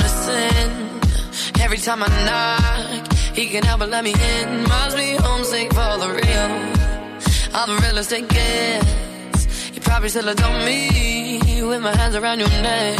Sin. 0.03 0.71
Every 1.61 1.77
time 1.77 2.03
I 2.03 2.09
knock, 2.27 3.13
he 3.33 3.47
can 3.47 3.63
help 3.63 3.79
but 3.79 3.89
let 3.89 4.03
me 4.03 4.13
in. 4.13 4.63
Must 4.63 4.95
be 4.97 5.15
homesick 5.15 5.69
for 5.73 5.97
the 5.97 6.09
real. 6.19 6.51
I'm 7.53 7.69
the 7.69 7.81
realest 7.83 8.11
it 8.11 8.27
gets. 8.27 9.73
You 9.73 9.81
probably 9.81 10.09
still 10.09 10.27
adore 10.27 10.59
me 10.65 11.61
with 11.63 11.81
my 11.81 11.95
hands 11.95 12.15
around 12.15 12.39
your 12.39 12.49
neck. 12.49 12.99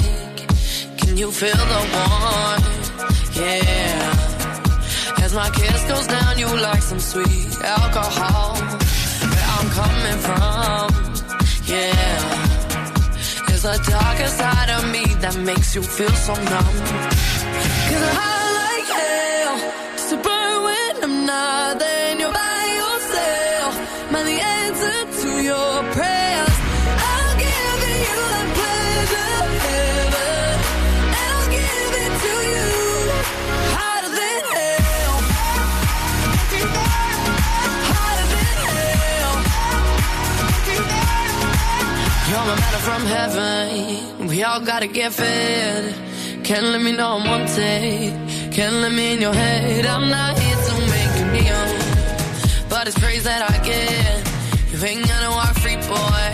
Can 0.97 1.17
you 1.17 1.31
feel 1.31 1.55
the 1.73 1.81
warmth? 1.93 3.37
Yeah. 3.37 5.23
As 5.23 5.33
my 5.33 5.49
kiss 5.49 5.83
goes 5.85 6.07
down, 6.07 6.37
you 6.37 6.47
like 6.47 6.81
some 6.81 6.99
sweet 6.99 7.61
alcohol. 7.63 8.55
Where 9.33 9.47
I'm 9.57 9.69
coming 9.81 10.19
from, 10.27 10.85
yeah. 11.65 12.54
A 13.65 13.79
darker 13.79 14.27
side 14.27 14.69
of 14.69 14.91
me 14.91 15.05
that 15.21 15.35
makes 15.37 15.73
you 15.73 15.81
feel 15.81 16.11
so 16.11 16.35
numb. 16.35 16.75
Cause 17.89 18.17
I 18.17 18.34
You're 42.45 42.53
my 42.53 42.61
matter 42.61 42.77
from 42.77 43.05
heaven. 43.07 44.27
We 44.27 44.43
all 44.43 44.59
gotta 44.59 44.85
get 44.85 45.13
fed. 45.13 45.95
Can't 46.43 46.65
let 46.65 46.79
me 46.79 46.91
know 46.91 47.17
I'm 47.17 47.27
wanted. 47.27 48.53
Can't 48.53 48.75
let 48.83 48.91
me 48.91 49.13
in 49.13 49.21
your 49.21 49.33
head. 49.33 49.83
I'm 49.87 50.07
not 50.11 50.37
here 50.37 50.55
to 50.67 50.73
make 50.93 51.13
you 51.19 51.25
kneel. 51.33 51.65
But 52.69 52.87
it's 52.87 52.99
praise 52.99 53.23
that 53.23 53.41
I 53.49 53.57
get. 53.65 54.21
You 54.71 54.77
ain't 54.85 55.07
gonna 55.07 55.31
walk 55.31 55.55
free, 55.63 55.77
boy. 55.89 56.27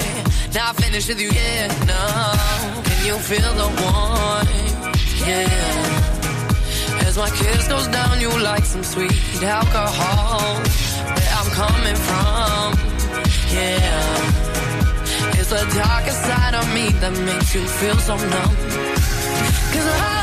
Not 0.54 0.76
finished 0.84 1.08
with 1.08 1.22
you 1.22 1.30
yet, 1.30 1.70
no. 1.88 2.04
Can 2.84 3.06
you 3.06 3.16
feel 3.30 3.54
the 3.62 3.70
warmth? 3.80 5.26
Yeah. 5.26 7.08
As 7.08 7.18
my 7.18 7.30
kiss 7.30 7.70
goes 7.70 7.88
down, 7.88 8.20
you 8.20 8.32
like 8.42 8.66
some 8.66 8.84
sweet 8.84 9.44
alcohol. 9.44 10.60
Where 11.16 11.34
I'm 11.40 11.50
coming 11.62 11.96
from, 12.08 12.68
yeah. 13.56 14.51
The 15.52 15.58
darker 15.76 16.12
side 16.12 16.56
of 16.56 16.74
me 16.74 16.92
that 17.02 17.12
makes 17.26 17.54
you 17.54 17.68
feel 17.68 17.98
so 17.98 18.16
numb. 18.16 18.56
Cause 19.74 19.86
I 19.86 20.21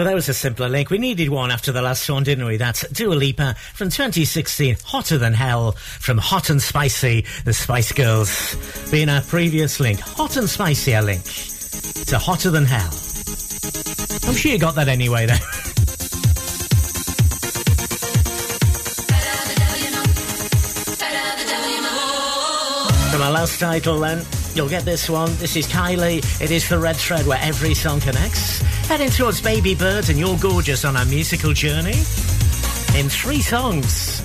So 0.00 0.04
that 0.04 0.14
was 0.14 0.30
a 0.30 0.34
simpler 0.34 0.70
link. 0.70 0.88
We 0.88 0.96
needed 0.96 1.28
one 1.28 1.50
after 1.50 1.72
the 1.72 1.82
last 1.82 2.08
one, 2.08 2.22
didn't 2.22 2.46
we? 2.46 2.56
That's 2.56 2.88
Dua 2.88 3.12
Lipa 3.12 3.54
from 3.74 3.90
2016, 3.90 4.78
Hotter 4.82 5.18
Than 5.18 5.34
Hell 5.34 5.72
from 5.72 6.16
Hot 6.16 6.48
and 6.48 6.62
Spicy, 6.62 7.26
the 7.44 7.52
Spice 7.52 7.92
Girls. 7.92 8.56
Being 8.90 9.10
our 9.10 9.20
previous 9.20 9.78
link, 9.78 10.00
Hot 10.00 10.38
and 10.38 10.48
Spicy, 10.48 10.94
a 10.94 11.02
link 11.02 11.22
to 12.06 12.18
Hotter 12.18 12.50
Than 12.50 12.64
Hell. 12.64 12.88
I'm 14.26 14.34
sure 14.34 14.50
you 14.50 14.58
got 14.58 14.74
that 14.76 14.88
anyway, 14.88 15.26
though. 15.26 15.34
From 23.12 23.20
our 23.20 23.32
last 23.32 23.60
title, 23.60 24.00
then, 24.00 24.24
you'll 24.54 24.70
get 24.70 24.86
this 24.86 25.10
one. 25.10 25.36
This 25.36 25.56
is 25.56 25.66
Kylie. 25.66 26.24
It 26.40 26.50
is 26.50 26.66
the 26.70 26.78
red 26.78 26.96
thread 26.96 27.26
where 27.26 27.38
every 27.42 27.74
song 27.74 28.00
connects. 28.00 28.69
Heading 28.90 29.10
towards 29.10 29.40
Baby 29.40 29.76
Bird, 29.76 30.08
and 30.08 30.18
you're 30.18 30.36
gorgeous 30.38 30.84
on 30.84 30.96
our 30.96 31.04
musical 31.04 31.52
journey 31.52 31.94
in 32.98 33.08
three 33.08 33.40
songs. 33.40 34.20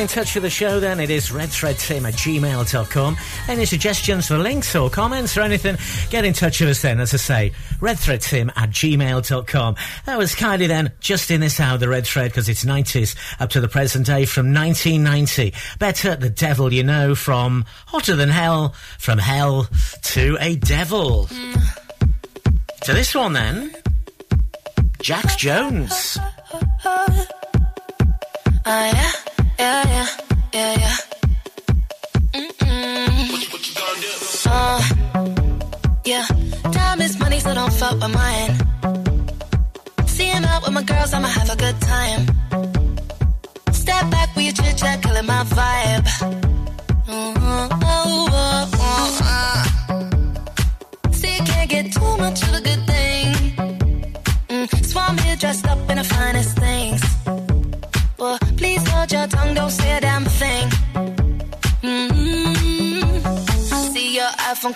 In 0.00 0.08
touch 0.08 0.34
with 0.34 0.42
the 0.42 0.50
show, 0.50 0.80
then 0.80 0.98
it 0.98 1.10
is 1.10 1.28
redthreadteam 1.28 2.08
at 2.08 2.14
gmail.com. 2.14 3.16
Any 3.48 3.66
suggestions 3.66 4.26
for 4.28 4.38
links 4.38 4.74
or 4.74 4.88
comments 4.88 5.36
or 5.36 5.42
anything, 5.42 5.76
get 6.10 6.24
in 6.24 6.32
touch 6.32 6.60
with 6.60 6.70
us 6.70 6.82
then, 6.82 7.00
as 7.00 7.12
I 7.12 7.18
say, 7.18 7.52
redthreadteam 7.80 8.50
at 8.56 8.70
gmail.com. 8.70 9.76
That 10.06 10.18
was 10.18 10.34
Kylie 10.34 10.68
then, 10.68 10.92
just 11.00 11.30
in 11.30 11.40
this 11.40 11.60
hour, 11.60 11.76
the 11.76 11.88
Red 11.88 12.06
Thread, 12.06 12.30
because 12.30 12.48
it's 12.48 12.64
90s 12.64 13.14
up 13.40 13.50
to 13.50 13.60
the 13.60 13.68
present 13.68 14.06
day 14.06 14.24
from 14.24 14.54
1990. 14.54 15.52
Better 15.78 16.16
The 16.16 16.30
Devil 16.30 16.72
You 16.72 16.82
Know 16.82 17.14
from 17.14 17.66
Hotter 17.86 18.16
Than 18.16 18.30
Hell, 18.30 18.74
from 18.98 19.18
Hell 19.18 19.68
to 20.02 20.38
a 20.40 20.56
Devil. 20.56 21.26
To 22.82 22.92
this 22.94 23.14
one 23.14 23.34
then, 23.34 23.74
Jax 25.02 25.36
Jones. 25.36 26.18
Oh, 26.84 27.26
yeah, 28.66 29.10
don't 37.70 37.78
fuck 37.78 38.00
with 38.00 38.14
mine. 38.14 40.06
Seeing 40.06 40.44
out 40.44 40.62
with 40.62 40.72
my 40.72 40.82
girls, 40.82 41.12
I'ma 41.12 41.28
have 41.28 41.50
a 41.50 41.56
good 41.56 41.80
time. 41.80 42.26
Step 43.72 44.10
back 44.10 44.34
with 44.34 44.44
your 44.44 44.54
chit 44.54 44.76
chat, 44.78 45.02
killing 45.02 45.26
my 45.26 45.44
vibe. 45.44 45.79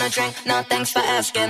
wanna 0.00 0.10
drink? 0.10 0.34
No, 0.46 0.62
thanks 0.62 0.90
for 0.92 1.00
asking. 1.00 1.49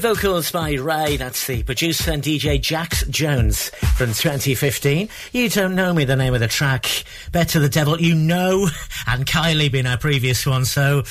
With 0.00 0.16
vocals 0.16 0.50
by 0.50 0.72
Raye, 0.72 1.18
that's 1.18 1.46
the 1.46 1.62
producer 1.62 2.12
and 2.12 2.22
DJ 2.22 2.58
Jax 2.58 3.04
Jones 3.08 3.68
from 3.98 4.14
2015. 4.14 5.10
You 5.32 5.50
don't 5.50 5.74
know 5.74 5.92
me, 5.92 6.06
the 6.06 6.16
name 6.16 6.32
of 6.32 6.40
the 6.40 6.48
track. 6.48 7.04
Better 7.32 7.60
the 7.60 7.68
Devil 7.68 8.00
You 8.00 8.14
Know, 8.14 8.68
and 9.06 9.26
Kylie 9.26 9.70
being 9.70 9.84
our 9.84 9.98
previous 9.98 10.46
one, 10.46 10.64
so 10.64 11.02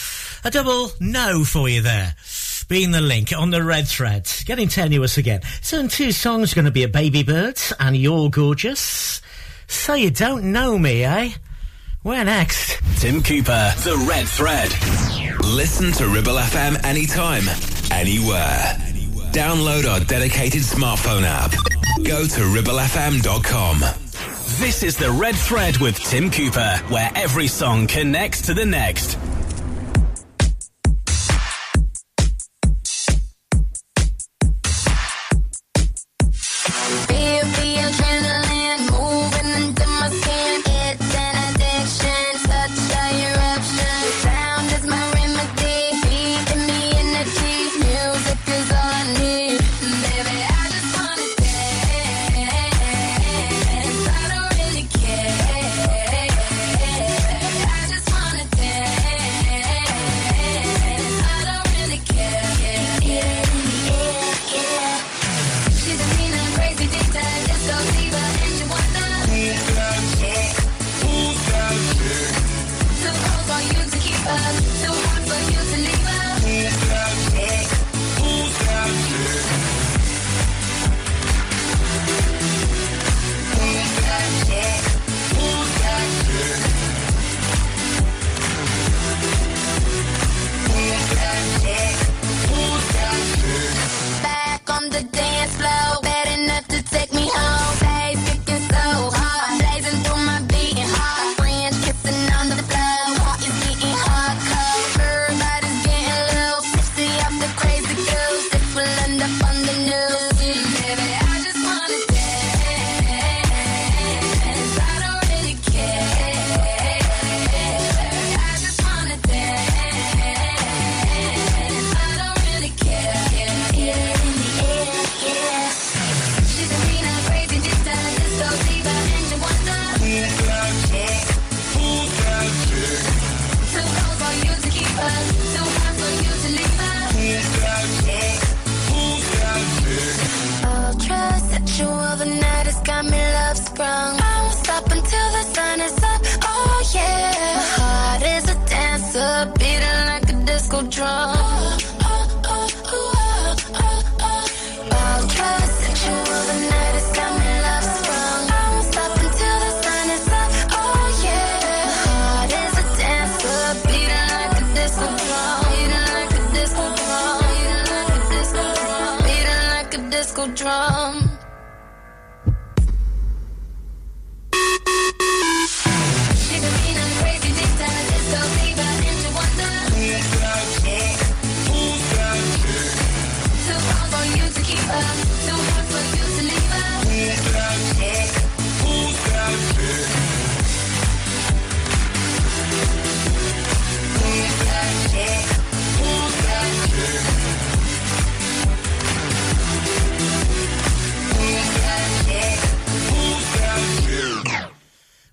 a 0.44 0.50
double 0.50 0.90
no 1.00 1.44
for 1.44 1.70
you 1.70 1.84
there. 1.84 2.16
Being 2.68 2.90
the 2.90 3.00
link 3.00 3.32
on 3.32 3.52
the 3.52 3.64
red 3.64 3.88
thread. 3.88 4.28
Getting 4.46 4.70
tenuous 4.70 5.20
again. 5.20 5.42
So 5.62 5.78
in 5.80 5.88
two 5.88 6.12
songs 6.12 6.56
going 6.56 6.66
to 6.66 6.72
be 6.72 6.84
a 6.84 6.90
Baby 6.90 7.22
Bird 7.22 7.62
and 7.80 7.96
You're 7.96 8.32
Gorgeous. 8.32 9.22
So 9.68 9.94
you 9.94 10.10
don't 10.10 10.52
know 10.52 10.80
me, 10.80 11.04
eh? 11.04 11.30
Where 12.02 12.26
next? 12.26 12.82
Tim 13.00 13.22
Cooper, 13.22 13.72
The 13.84 14.04
Red 14.10 14.28
Thread. 14.28 14.72
Listen 15.44 15.92
to 15.92 16.08
Ribble 16.08 16.38
FM 16.38 16.84
anytime, 16.84 17.44
anywhere. 17.92 18.76
Download 19.32 19.90
our 19.90 20.00
dedicated 20.00 20.62
smartphone 20.62 21.24
app. 21.24 21.52
Go 22.04 22.26
to 22.26 22.42
ribblefm.com. 22.42 23.80
This 24.60 24.84
is 24.84 24.98
the 24.98 25.12
Red 25.12 25.36
Thread 25.36 25.78
with 25.78 25.98
Tim 26.00 26.32
Cooper, 26.32 26.78
where 26.90 27.12
every 27.16 27.48
song 27.48 27.88
connects 27.88 28.42
to 28.44 28.54
the 28.54 28.66
next. 28.66 29.18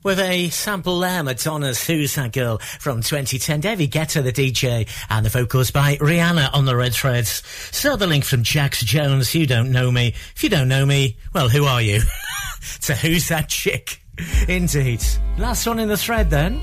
With 0.07 0.20
a 0.20 0.51
sample 0.51 1.01
there, 1.01 1.24
Madonna's 1.24 1.84
Who's 1.84 2.14
That 2.14 2.32
Girl 2.32 2.59
from 2.59 3.03
2010. 3.03 3.59
David 3.59 3.91
Guetta, 3.91 4.22
the 4.22 4.32
DJ, 4.32 4.89
and 5.11 5.26
the 5.26 5.30
vocals 5.30 5.72
by 5.72 5.97
Rihanna 5.97 6.55
on 6.55 6.64
the 6.64 6.76
Red 6.76 6.95
Threads. 6.95 7.43
So 7.72 7.97
the 7.97 8.07
link 8.07 8.24
from 8.24 8.45
Jax 8.45 8.84
Jones, 8.84 9.34
You 9.34 9.49
Don't 9.49 9.72
Know 9.72 9.91
Me. 9.91 10.14
If 10.37 10.45
you 10.45 10.49
don't 10.49 10.68
know 10.68 10.87
me, 10.87 11.16
well, 11.34 11.49
who 11.49 11.64
are 11.64 11.82
you? 11.82 12.03
so 12.78 12.95
Who's 12.95 13.26
That 13.30 13.49
Chick? 13.49 14.01
Indeed. 14.47 15.03
Last 15.39 15.66
one 15.66 15.80
in 15.80 15.89
the 15.89 15.97
thread 15.97 16.30
then. 16.30 16.62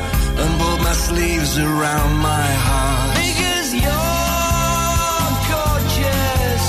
and 0.43 0.53
pulled 0.59 0.81
my 0.81 0.93
sleeves 0.93 1.57
around 1.59 2.11
my 2.17 2.47
heart. 2.67 3.13
Because 3.25 3.69
you're 3.85 5.29
gorgeous, 5.53 6.63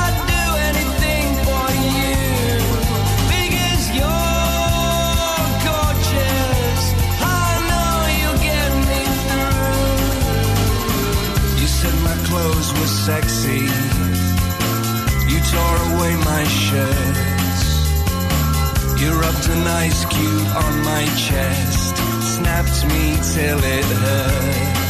I'd 0.00 0.16
do 0.34 0.44
anything 0.70 1.26
for 1.46 1.66
you. 1.98 2.16
Because 3.34 3.82
you're 3.98 5.42
gorgeous, 5.68 6.80
I 7.42 7.48
know 7.70 7.92
you'll 8.18 8.42
get 8.50 8.70
me 8.90 9.02
through. 9.26 9.88
You 11.60 11.68
said 11.78 11.96
my 12.08 12.16
clothes 12.28 12.70
were 12.78 12.92
sexy. 13.06 13.64
You 15.30 15.38
tore 15.52 15.80
away 15.90 16.12
my 16.32 16.44
shirts. 16.44 17.62
You 19.00 19.08
rubbed 19.22 19.46
an 19.56 19.66
ice 19.86 20.02
cube 20.06 20.48
on 20.64 20.74
my 20.90 21.04
chest, 21.26 21.94
snapped 22.38 22.84
me 22.86 23.16
till 23.32 23.58
it 23.64 23.84
hurts. 23.84 24.87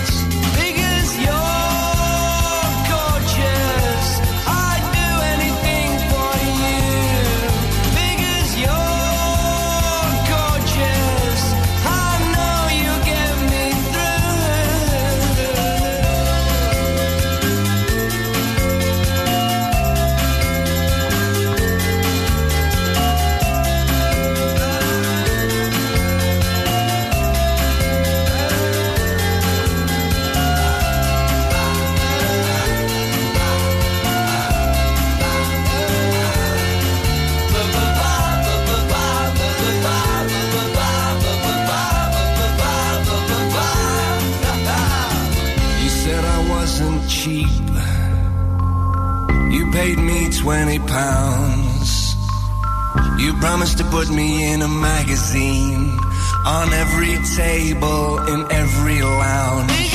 20 50.48 50.78
pounds. 50.78 52.16
You 53.18 53.34
promised 53.34 53.76
to 53.76 53.84
put 53.84 54.08
me 54.08 54.50
in 54.50 54.62
a 54.62 54.66
magazine 54.66 55.98
on 56.46 56.72
every 56.72 57.18
table 57.36 58.16
in 58.26 58.50
every 58.50 59.02
lounge. 59.02 59.87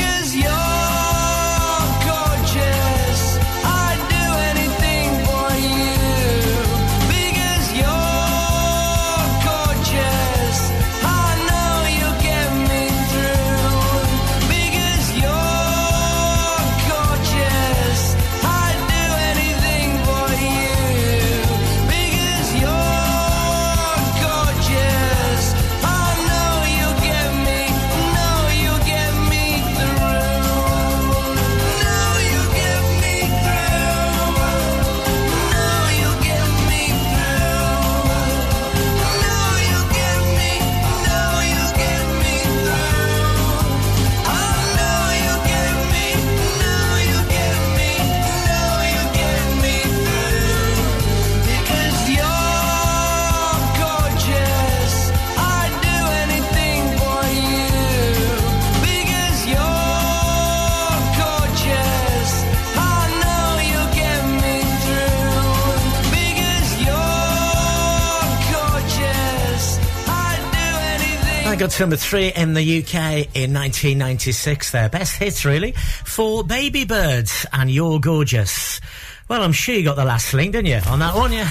I 71.54 71.56
got 71.56 71.70
to 71.70 71.84
number 71.84 71.98
three 71.98 72.34
in 72.34 72.56
the 72.56 72.80
UK 72.80 73.30
in 73.36 73.54
1996 73.54 74.72
there. 74.72 74.90
Best 74.90 75.18
hits, 75.18 75.46
really, 75.46 75.74
for 75.74 76.44
Baby 76.44 76.84
Birds 76.84 77.46
and 77.54 77.70
You're 77.70 78.00
Gorgeous. 78.00 78.82
Well, 79.30 79.44
I'm 79.44 79.52
sure 79.52 79.76
you 79.76 79.84
got 79.84 79.96
the 79.96 80.04
last 80.04 80.34
link, 80.34 80.54
didn't 80.54 80.66
you, 80.66 80.80
on 80.92 80.98
that 80.98 81.14
one, 81.14 81.32
yeah? 81.32 81.48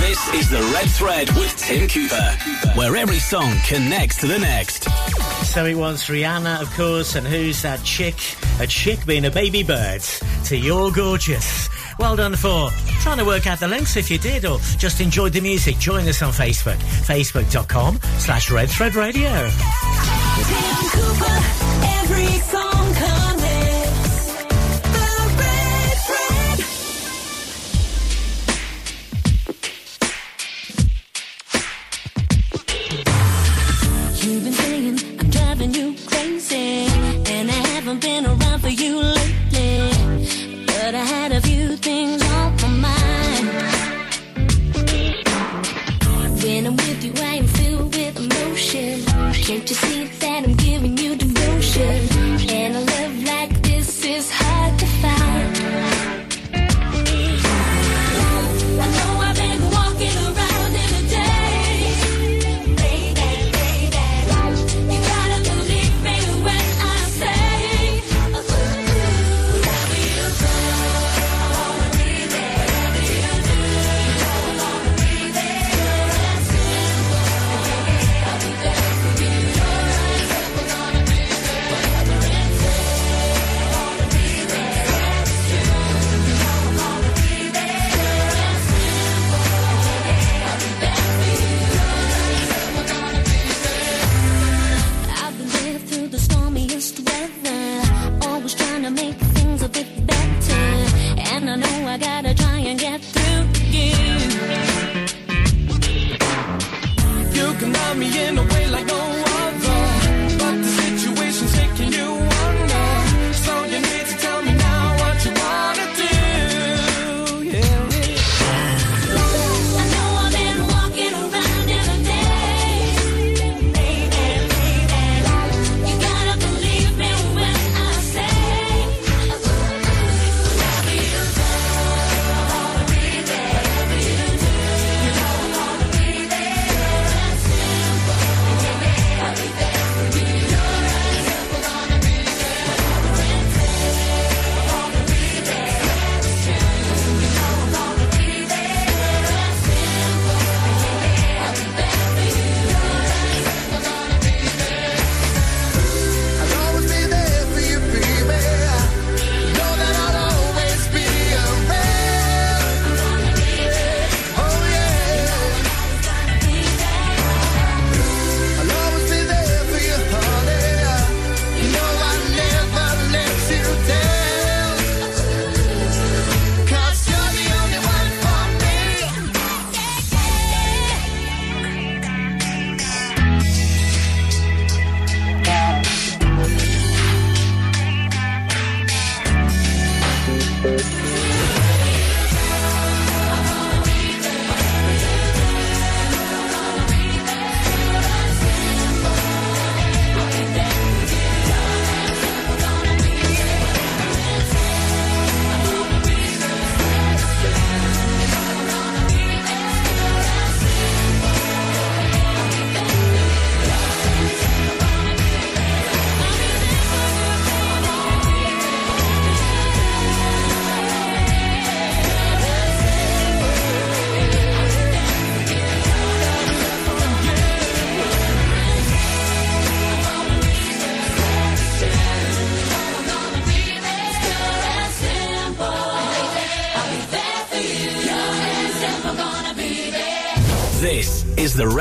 This 0.00 0.34
is 0.34 0.50
the 0.50 0.60
Red 0.74 0.88
Thread 0.90 1.28
with 1.36 1.56
Tim 1.56 1.88
Cooper, 1.88 2.74
where 2.76 2.96
every 2.96 3.20
song 3.20 3.54
connects 3.68 4.16
to 4.16 4.26
the 4.26 4.40
next. 4.40 4.90
So 5.46 5.64
it 5.64 5.76
was 5.76 6.02
Rihanna, 6.06 6.60
of 6.60 6.74
course, 6.74 7.14
and 7.14 7.24
who's 7.24 7.62
that 7.62 7.80
chick? 7.84 8.16
A 8.58 8.66
chick 8.66 9.06
being 9.06 9.26
a 9.26 9.30
baby 9.30 9.62
bird 9.62 10.02
to 10.46 10.56
You're 10.56 10.90
Gorgeous. 10.90 11.68
Well 11.98 12.16
done 12.16 12.36
for 12.36 12.70
trying 13.00 13.18
to 13.18 13.24
work 13.24 13.46
out 13.46 13.58
the 13.60 13.68
links 13.68 13.96
if 13.96 14.10
you 14.10 14.18
did, 14.18 14.44
or 14.44 14.58
just 14.78 15.00
enjoyed 15.00 15.32
the 15.32 15.40
music. 15.40 15.78
Join 15.78 16.06
us 16.08 16.22
on 16.22 16.32
Facebook, 16.32 16.76
facebook.com 16.76 17.98
slash 18.18 18.50
Red 18.50 18.70
Thread 18.70 18.94
Radio. 18.94 19.50
Cooper, 20.92 21.38
every 22.00 22.38
song 22.40 22.77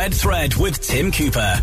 Red 0.07 0.15
Thread 0.15 0.55
with 0.55 0.79
Tim 0.79 1.11
Cooper. 1.11 1.59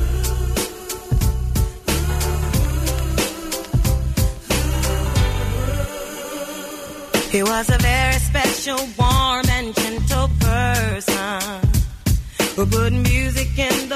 He 7.30 7.42
was 7.42 7.70
a 7.70 7.78
very 7.78 8.18
special, 8.20 8.76
warm, 8.98 9.48
and 9.48 9.74
gentle 9.74 10.28
person 10.40 11.60
who 12.54 12.66
put 12.66 12.92
music 12.92 13.58
in 13.58 13.88
the 13.88 13.93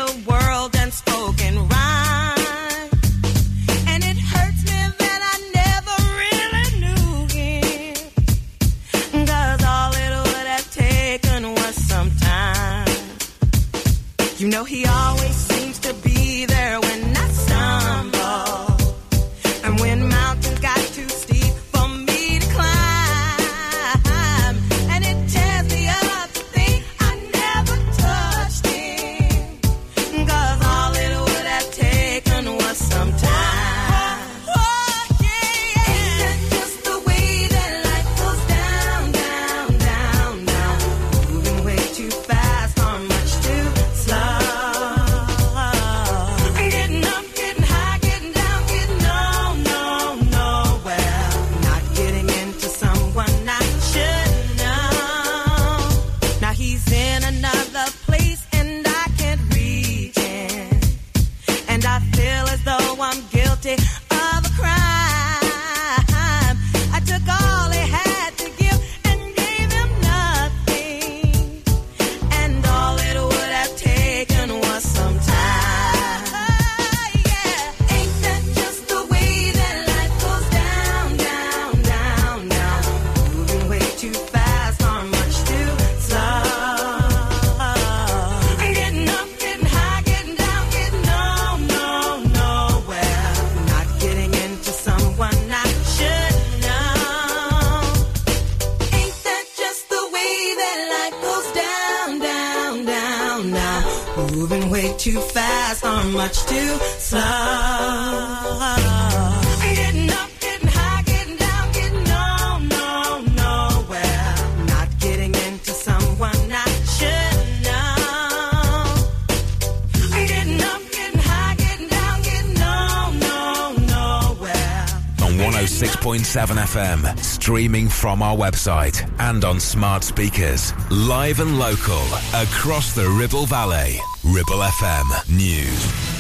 FM, 126.37 127.19
streaming 127.21 127.89
from 127.89 128.23
our 128.23 128.37
website 128.37 129.09
and 129.19 129.45
on 129.45 129.59
smart 129.59 130.05
speakers. 130.05 130.75
Live 130.91 131.41
and 131.41 131.59
local, 131.59 132.03
across 132.35 132.95
the 132.95 133.09
Ribble 133.09 133.47
Valley. 133.47 133.99
Ribble 134.23 134.61
FM 134.61 135.37
News. 135.37 136.19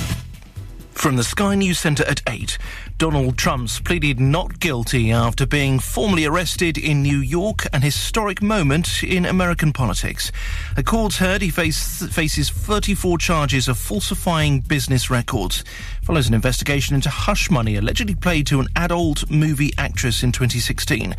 From 0.98 1.14
the 1.14 1.22
Sky 1.22 1.54
News 1.54 1.78
Centre 1.78 2.04
at 2.06 2.22
8, 2.26 2.58
Donald 2.98 3.38
Trump's 3.38 3.78
pleaded 3.78 4.18
not 4.18 4.58
guilty 4.58 5.12
after 5.12 5.46
being 5.46 5.78
formally 5.78 6.24
arrested 6.24 6.76
in 6.76 7.02
New 7.02 7.18
York, 7.18 7.68
an 7.72 7.82
historic 7.82 8.42
moment 8.42 9.04
in 9.04 9.24
American 9.24 9.72
politics. 9.72 10.32
A 10.76 10.82
court's 10.82 11.18
heard 11.18 11.40
he 11.40 11.50
face, 11.50 12.02
faces 12.08 12.50
34 12.50 13.18
charges 13.18 13.68
of 13.68 13.78
falsifying 13.78 14.58
business 14.58 15.08
records. 15.08 15.62
Follows 16.08 16.26
an 16.26 16.32
investigation 16.32 16.94
into 16.94 17.10
hush 17.10 17.50
money 17.50 17.76
allegedly 17.76 18.14
paid 18.14 18.46
to 18.46 18.60
an 18.60 18.66
adult 18.76 19.30
movie 19.30 19.74
actress 19.76 20.22
in 20.22 20.32
2016. 20.32 21.14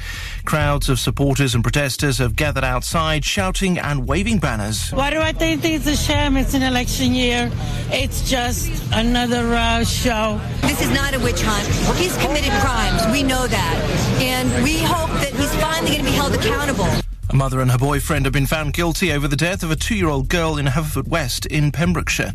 Crowds 0.46 0.90
of 0.90 1.00
supporters 1.00 1.54
and 1.54 1.64
protesters 1.64 2.18
have 2.18 2.36
gathered 2.36 2.64
outside, 2.64 3.24
shouting 3.24 3.78
and 3.78 4.08
waving 4.08 4.40
banners. 4.40 4.90
Why 4.90 5.12
do 5.12 5.20
I 5.20 5.32
think 5.32 5.64
it's 5.64 5.86
a 5.86 5.96
sham? 5.96 6.38
It's 6.38 6.56
an 6.56 6.64
election 6.64 7.14
year. 7.14 7.52
It's 7.92 8.28
just 8.28 8.84
another 8.92 9.54
uh, 9.54 9.84
show. 9.84 10.42
This 10.62 10.82
is 10.82 10.90
not 10.90 11.14
a 11.14 11.20
witch 11.20 11.44
hunt. 11.44 11.68
He's 12.00 12.18
committed 12.18 12.52
crimes. 12.54 13.06
We 13.12 13.22
know 13.22 13.46
that. 13.46 14.20
And 14.24 14.64
we 14.64 14.80
hope 14.80 15.12
that 15.22 15.34
he's 15.36 15.54
finally 15.62 15.92
going 15.92 16.04
to 16.04 16.06
be 16.06 16.18
held 16.18 16.34
accountable. 16.34 16.88
A 17.30 17.36
mother 17.36 17.60
and 17.60 17.70
her 17.70 17.78
boyfriend 17.78 18.26
have 18.26 18.34
been 18.34 18.48
found 18.48 18.74
guilty 18.74 19.12
over 19.12 19.28
the 19.28 19.36
death 19.36 19.62
of 19.62 19.70
a 19.70 19.76
two-year-old 19.76 20.30
girl 20.30 20.58
in 20.58 20.66
Haverfordwest 20.66 21.46
in 21.46 21.72
Pembrokeshire. 21.72 22.34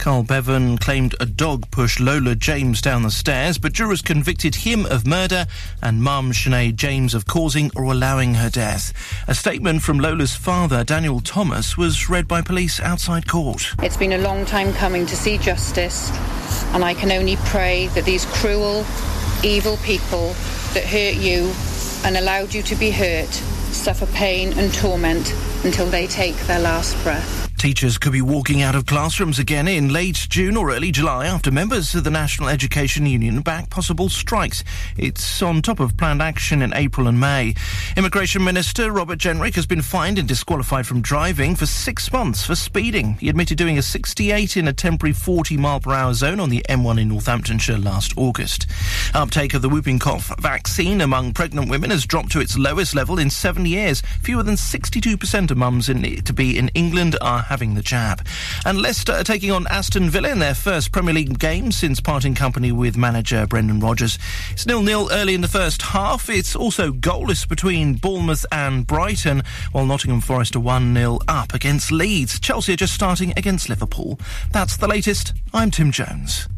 Carl 0.00 0.22
Bevan 0.22 0.78
claimed 0.78 1.14
a 1.20 1.26
dog 1.26 1.70
pushed 1.70 2.00
Lola 2.00 2.34
James 2.34 2.80
down 2.80 3.02
the 3.02 3.10
stairs, 3.10 3.58
but 3.58 3.74
jurors 3.74 4.00
convicted 4.00 4.54
him 4.54 4.86
of 4.86 5.06
murder 5.06 5.46
and 5.82 6.02
mum 6.02 6.32
Sinead 6.32 6.76
James 6.76 7.12
of 7.12 7.26
causing 7.26 7.70
or 7.76 7.84
allowing 7.84 8.32
her 8.32 8.48
death. 8.48 8.94
A 9.28 9.34
statement 9.34 9.82
from 9.82 9.98
Lola's 10.00 10.34
father, 10.34 10.84
Daniel 10.84 11.20
Thomas, 11.20 11.76
was 11.76 12.08
read 12.08 12.26
by 12.26 12.40
police 12.40 12.80
outside 12.80 13.28
court. 13.28 13.74
It's 13.82 13.98
been 13.98 14.14
a 14.14 14.18
long 14.18 14.46
time 14.46 14.72
coming 14.72 15.04
to 15.04 15.14
see 15.14 15.36
justice, 15.36 16.10
and 16.72 16.82
I 16.82 16.94
can 16.94 17.12
only 17.12 17.36
pray 17.44 17.88
that 17.88 18.06
these 18.06 18.24
cruel, 18.24 18.86
evil 19.44 19.76
people 19.84 20.28
that 20.72 20.84
hurt 20.84 21.16
you 21.16 21.52
and 22.06 22.16
allowed 22.16 22.54
you 22.54 22.62
to 22.62 22.74
be 22.74 22.90
hurt 22.90 23.28
suffer 23.28 24.06
pain 24.06 24.54
and 24.54 24.72
torment 24.72 25.34
until 25.62 25.86
they 25.90 26.06
take 26.06 26.36
their 26.46 26.58
last 26.58 26.96
breath. 27.02 27.49
Teachers 27.60 27.98
could 27.98 28.12
be 28.12 28.22
walking 28.22 28.62
out 28.62 28.74
of 28.74 28.86
classrooms 28.86 29.38
again 29.38 29.68
in 29.68 29.92
late 29.92 30.26
June 30.30 30.56
or 30.56 30.70
early 30.70 30.90
July 30.90 31.26
after 31.26 31.50
members 31.50 31.94
of 31.94 32.04
the 32.04 32.10
National 32.10 32.48
Education 32.48 33.04
Union 33.04 33.42
back 33.42 33.68
possible 33.68 34.08
strikes. 34.08 34.64
It's 34.96 35.42
on 35.42 35.60
top 35.60 35.78
of 35.78 35.94
planned 35.98 36.22
action 36.22 36.62
in 36.62 36.72
April 36.72 37.06
and 37.06 37.20
May. 37.20 37.54
Immigration 37.98 38.42
Minister 38.42 38.90
Robert 38.90 39.18
Jenrick 39.18 39.56
has 39.56 39.66
been 39.66 39.82
fined 39.82 40.18
and 40.18 40.26
disqualified 40.26 40.86
from 40.86 41.02
driving 41.02 41.54
for 41.54 41.66
six 41.66 42.10
months 42.10 42.46
for 42.46 42.54
speeding. 42.54 43.16
He 43.16 43.28
admitted 43.28 43.58
doing 43.58 43.76
a 43.76 43.82
68 43.82 44.56
in 44.56 44.66
a 44.66 44.72
temporary 44.72 45.12
40 45.12 45.58
mile 45.58 45.80
per 45.80 45.92
hour 45.92 46.14
zone 46.14 46.40
on 46.40 46.48
the 46.48 46.64
M1 46.66 46.98
in 46.98 47.08
Northamptonshire 47.08 47.76
last 47.76 48.14
August. 48.16 48.68
Uptake 49.12 49.52
of 49.52 49.60
the 49.60 49.68
whooping 49.68 49.98
cough 49.98 50.34
vaccine 50.40 51.02
among 51.02 51.34
pregnant 51.34 51.68
women 51.68 51.90
has 51.90 52.06
dropped 52.06 52.32
to 52.32 52.40
its 52.40 52.56
lowest 52.56 52.94
level 52.94 53.18
in 53.18 53.28
seven 53.28 53.66
years. 53.66 54.00
Fewer 54.22 54.42
than 54.42 54.54
62% 54.54 55.50
of 55.50 55.58
mums 55.58 55.90
in, 55.90 56.24
to 56.24 56.32
be 56.32 56.56
in 56.56 56.68
England 56.70 57.18
are 57.20 57.49
having 57.50 57.74
the 57.74 57.82
jab. 57.82 58.24
And 58.64 58.80
Leicester 58.80 59.12
are 59.12 59.24
taking 59.24 59.50
on 59.50 59.66
Aston 59.66 60.08
Villa 60.08 60.30
in 60.30 60.38
their 60.38 60.54
first 60.54 60.92
Premier 60.92 61.12
League 61.12 61.38
game 61.38 61.72
since 61.72 62.00
parting 62.00 62.34
company 62.34 62.70
with 62.70 62.96
manager 62.96 63.44
Brendan 63.46 63.80
Rodgers. 63.80 64.18
It's 64.52 64.66
nil-nil 64.66 65.10
early 65.12 65.34
in 65.34 65.40
the 65.40 65.48
first 65.48 65.82
half. 65.82 66.30
It's 66.30 66.54
also 66.54 66.92
goalless 66.92 67.46
between 67.46 67.94
Bournemouth 67.94 68.46
and 68.52 68.86
Brighton, 68.86 69.42
while 69.72 69.84
Nottingham 69.84 70.20
Forest 70.20 70.54
are 70.54 70.60
1-0 70.60 71.20
up 71.26 71.52
against 71.52 71.90
Leeds. 71.90 72.38
Chelsea 72.38 72.72
are 72.74 72.76
just 72.76 72.94
starting 72.94 73.32
against 73.36 73.68
Liverpool. 73.68 74.20
That's 74.52 74.76
the 74.76 74.88
latest. 74.88 75.34
I'm 75.52 75.72
Tim 75.72 75.90
Jones. 75.90 76.48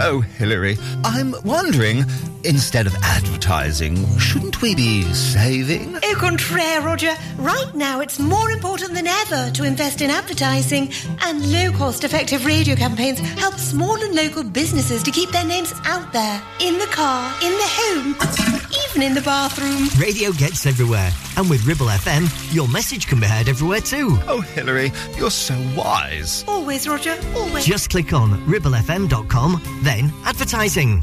Oh, 0.00 0.20
Hilary, 0.20 0.78
I'm 1.04 1.34
wondering, 1.44 2.04
instead 2.44 2.86
of 2.86 2.94
advertising, 3.02 4.06
shouldn't 4.18 4.62
we 4.62 4.74
be 4.74 5.02
saving? 5.12 5.96
Au 5.96 6.14
contraire, 6.14 6.80
Roger. 6.82 7.14
Right 7.36 7.74
now, 7.74 8.00
it's 8.00 8.18
more 8.18 8.50
important 8.50 8.94
than 8.94 9.06
ever 9.06 9.50
to 9.50 9.64
invest 9.64 10.00
in 10.00 10.10
advertising, 10.10 10.92
and 11.22 11.52
low 11.52 11.72
cost 11.72 12.04
effective 12.04 12.46
radio 12.46 12.76
campaigns 12.76 13.18
help 13.18 13.54
small 13.54 14.00
and 14.02 14.14
local 14.14 14.44
businesses 14.44 15.02
to 15.02 15.10
keep 15.10 15.30
their 15.30 15.44
names 15.44 15.74
out 15.84 16.12
there 16.12 16.40
in 16.60 16.78
the 16.78 16.86
car, 16.86 17.32
in 17.42 17.50
the 17.52 17.68
home, 17.68 18.16
even 18.46 18.68
even 18.98 19.02
in 19.02 19.14
the 19.14 19.20
bathroom. 19.20 19.88
Radio 20.00 20.32
gets 20.32 20.66
everywhere, 20.66 21.10
and 21.36 21.48
with 21.48 21.64
Ribble 21.66 21.86
FM, 21.86 22.28
your 22.54 22.68
message 22.68 23.06
can 23.06 23.20
be 23.20 23.26
heard 23.26 23.48
everywhere 23.48 23.80
too. 23.80 24.18
Oh, 24.26 24.40
Hillary, 24.40 24.92
you're 25.16 25.30
so 25.30 25.54
wise. 25.76 26.44
Always, 26.48 26.88
Roger, 26.88 27.16
always. 27.36 27.64
Just 27.64 27.90
click 27.90 28.12
on 28.12 28.30
ribblefm.com, 28.46 29.57
then 29.82 30.12
advertising. 30.24 31.02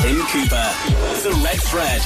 Tim 0.00 0.18
Cooper, 0.26 0.70
The 1.22 1.40
Red 1.44 1.60
Thread. 1.62 2.02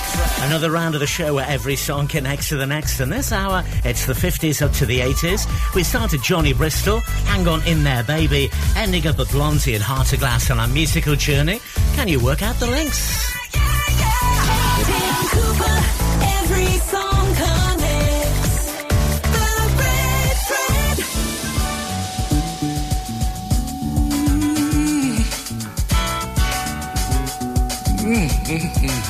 Another 0.46 0.70
round 0.70 0.94
of 0.94 1.00
the 1.00 1.06
show 1.06 1.34
where 1.34 1.46
every 1.48 1.76
song 1.76 2.08
connects 2.08 2.48
to 2.48 2.56
the 2.56 2.66
next. 2.66 3.00
And 3.00 3.10
this 3.10 3.32
hour, 3.32 3.62
it's 3.84 4.04
the 4.04 4.12
50s 4.12 4.60
up 4.62 4.72
to 4.72 4.86
the 4.86 5.00
80s. 5.00 5.46
We 5.74 5.84
started 5.84 6.22
Johnny 6.22 6.52
Bristol, 6.52 7.00
Hang 7.00 7.46
On 7.48 7.66
In 7.66 7.84
There 7.84 8.02
Baby, 8.02 8.50
ending 8.76 9.06
up 9.06 9.18
at 9.20 9.30
Blondie 9.30 9.74
and 9.74 9.82
Heart 9.82 10.12
of 10.12 10.18
Glass 10.18 10.50
on 10.50 10.58
our 10.58 10.68
musical 10.68 11.14
journey. 11.14 11.60
Can 11.94 12.08
you 12.08 12.22
work 12.22 12.42
out 12.42 12.56
the 12.56 12.66
links? 12.66 13.32
Tim 14.84 15.28
Cooper, 15.28 16.03
Mm, 28.04 28.28
mm, 28.28 28.60
mm. 28.82 29.03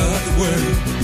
Virgin 0.00 0.94
of 0.94 0.99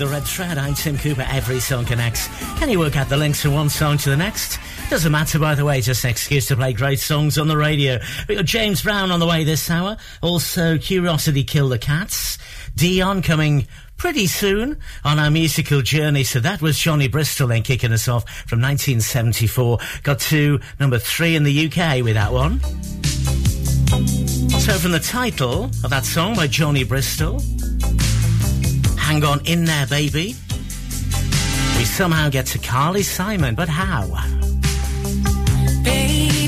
the 0.00 0.06
Red 0.06 0.24
Thread. 0.24 0.56
I'm 0.56 0.72
Tim 0.72 0.96
Cooper. 0.96 1.26
Every 1.30 1.60
song 1.60 1.84
connects. 1.84 2.26
Can 2.58 2.70
you 2.70 2.78
work 2.78 2.96
out 2.96 3.10
the 3.10 3.18
links 3.18 3.42
from 3.42 3.52
one 3.52 3.68
song 3.68 3.98
to 3.98 4.08
the 4.08 4.16
next? 4.16 4.58
Doesn't 4.88 5.12
matter, 5.12 5.38
by 5.38 5.54
the 5.54 5.62
way, 5.62 5.82
just 5.82 6.04
an 6.04 6.10
excuse 6.10 6.46
to 6.46 6.56
play 6.56 6.72
great 6.72 7.00
songs 7.00 7.36
on 7.36 7.48
the 7.48 7.56
radio. 7.56 7.98
We 8.26 8.34
got 8.34 8.46
James 8.46 8.82
Brown 8.82 9.10
on 9.10 9.20
the 9.20 9.26
way 9.26 9.44
this 9.44 9.70
hour. 9.70 9.98
Also, 10.22 10.78
Curiosity 10.78 11.44
Kill 11.44 11.68
the 11.68 11.78
Cats. 11.78 12.38
Dion 12.74 13.20
coming 13.20 13.66
pretty 13.98 14.26
soon 14.26 14.78
on 15.04 15.18
our 15.18 15.30
musical 15.30 15.82
journey. 15.82 16.24
So 16.24 16.40
that 16.40 16.62
was 16.62 16.78
Johnny 16.78 17.08
Bristol 17.08 17.48
then 17.48 17.62
kicking 17.62 17.92
us 17.92 18.08
off 18.08 18.24
from 18.46 18.62
1974. 18.62 19.78
Got 20.02 20.20
to 20.20 20.60
number 20.78 20.98
three 20.98 21.36
in 21.36 21.42
the 21.44 21.66
UK 21.66 22.02
with 22.02 22.14
that 22.14 22.32
one. 22.32 22.60
So 24.60 24.78
from 24.78 24.92
the 24.92 25.02
title 25.04 25.64
of 25.64 25.90
that 25.90 26.06
song 26.06 26.36
by 26.36 26.46
Johnny 26.46 26.84
Bristol, 26.84 27.42
Hang 29.10 29.24
On 29.24 29.40
In 29.44 29.64
There 29.64 29.88
Baby, 29.88 30.36
we 31.76 31.84
somehow 31.84 32.28
get 32.28 32.46
to 32.46 32.60
Carly 32.60 33.02
Simon, 33.02 33.56
but 33.56 33.68
how? 33.68 34.06
Baby 35.82 36.39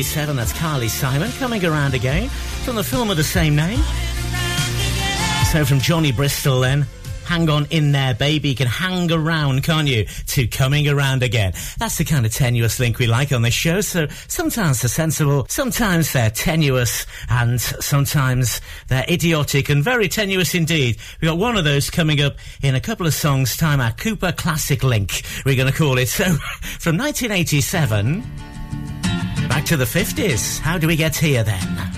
Saturn. 0.00 0.36
That's 0.36 0.54
Carly 0.54 0.88
Simon 0.88 1.30
coming 1.32 1.62
around 1.66 1.92
again 1.92 2.30
from 2.64 2.76
the 2.76 2.82
film 2.82 3.10
of 3.10 3.18
the 3.18 3.24
same 3.24 3.54
name. 3.54 3.78
So 5.52 5.66
from 5.66 5.80
Johnny 5.80 6.12
Bristol 6.12 6.60
then. 6.60 6.86
Hang 7.26 7.48
on 7.50 7.66
in 7.70 7.92
there, 7.92 8.14
baby. 8.14 8.50
You 8.50 8.54
can 8.54 8.66
hang 8.68 9.12
around, 9.12 9.62
can't 9.64 9.86
you? 9.86 10.06
To 10.28 10.46
coming 10.46 10.88
around 10.88 11.22
again. 11.22 11.52
That's 11.78 11.98
the 11.98 12.04
kind 12.04 12.24
of 12.24 12.32
tenuous 12.32 12.80
link 12.80 12.98
we 12.98 13.06
like 13.06 13.32
on 13.32 13.42
this 13.42 13.54
show. 13.54 13.80
So 13.82 14.06
sometimes 14.28 14.80
they're 14.80 14.88
sensible, 14.88 15.46
sometimes 15.48 16.12
they're 16.12 16.30
tenuous, 16.30 17.06
and 17.28 17.60
sometimes 17.60 18.60
they're 18.88 19.04
idiotic 19.08 19.68
and 19.68 19.84
very 19.84 20.08
tenuous 20.08 20.54
indeed. 20.54 20.96
We've 21.20 21.30
got 21.30 21.38
one 21.38 21.56
of 21.56 21.64
those 21.64 21.90
coming 21.90 22.22
up 22.22 22.36
in 22.62 22.74
a 22.74 22.80
couple 22.80 23.06
of 23.06 23.14
songs' 23.14 23.56
time, 23.58 23.80
our 23.80 23.92
Cooper 23.92 24.32
Classic 24.32 24.82
Link, 24.82 25.22
we're 25.44 25.56
going 25.56 25.70
to 25.70 25.76
call 25.76 25.98
it. 25.98 26.08
So 26.08 26.24
from 26.80 26.96
1987. 26.96 28.51
Back 29.52 29.66
to 29.66 29.76
the 29.76 29.84
50s. 29.84 30.60
How 30.60 30.78
do 30.78 30.86
we 30.86 30.96
get 30.96 31.14
here 31.14 31.44
then? 31.44 31.91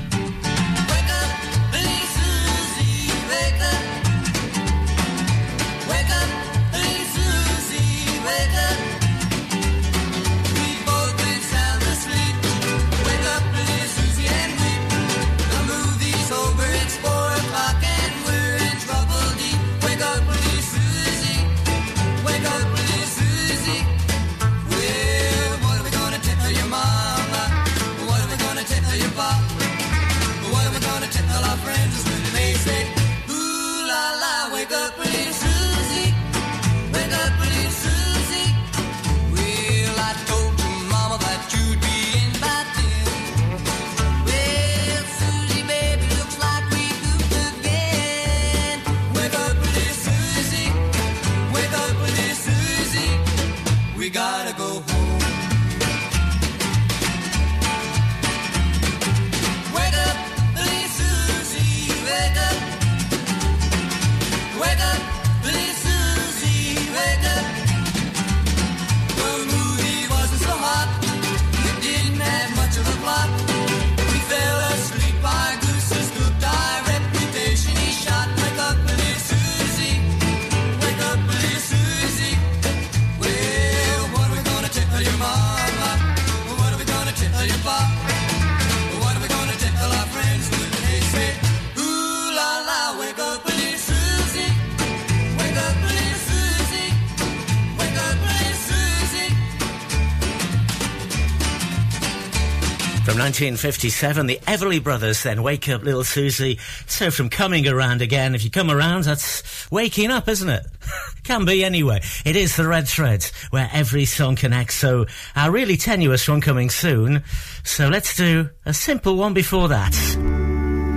From 103.15 103.20
1957, 103.20 104.27
the 104.27 104.41
Everly 104.43 104.82
Brothers, 104.82 105.23
then 105.23 105.45
Wake 105.45 105.69
Up 105.69 105.85
Little 105.85 106.03
Susie. 106.03 106.59
So 106.89 107.12
from 107.12 107.28
Coming 107.28 107.69
Around 107.69 108.03
Again, 108.03 108.35
if 108.35 108.43
you 108.43 108.51
come 108.51 108.73
around, 108.73 109.05
that's 109.05 109.70
waking 109.70 110.11
up, 110.11 110.27
isn't 110.28 110.49
it? 110.49 110.66
Can 111.23 111.45
be 111.45 111.65
anyway. 111.65 112.01
It 112.24 112.35
is 112.35 112.57
the 112.57 112.66
Red 112.66 112.89
Threads, 112.89 113.31
where 113.51 113.70
every 113.73 114.05
song 114.05 114.35
connects, 114.35 114.74
so 114.74 115.07
a 115.36 115.49
really 115.49 115.77
tenuous 115.77 116.28
one 116.28 116.41
coming 116.41 116.70
soon. 116.70 117.23
So 117.62 117.89
let's 117.89 118.16
do 118.16 118.51
a 118.66 118.74
simple 118.74 119.15
one 119.15 119.32
before 119.32 119.69
that. 119.69 119.95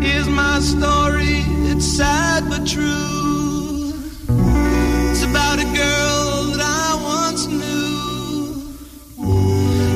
Here's 0.02 0.27
my 0.27 0.60
story, 0.60 1.44
it's 1.69 1.85
sad 1.85 2.49
but 2.49 2.65
true. 2.65 3.94
It's 5.11 5.23
about 5.23 5.60
a 5.60 5.65
girl 5.65 6.45
that 6.57 6.61
I 6.65 6.99
once 7.03 7.45
knew. 7.45 8.73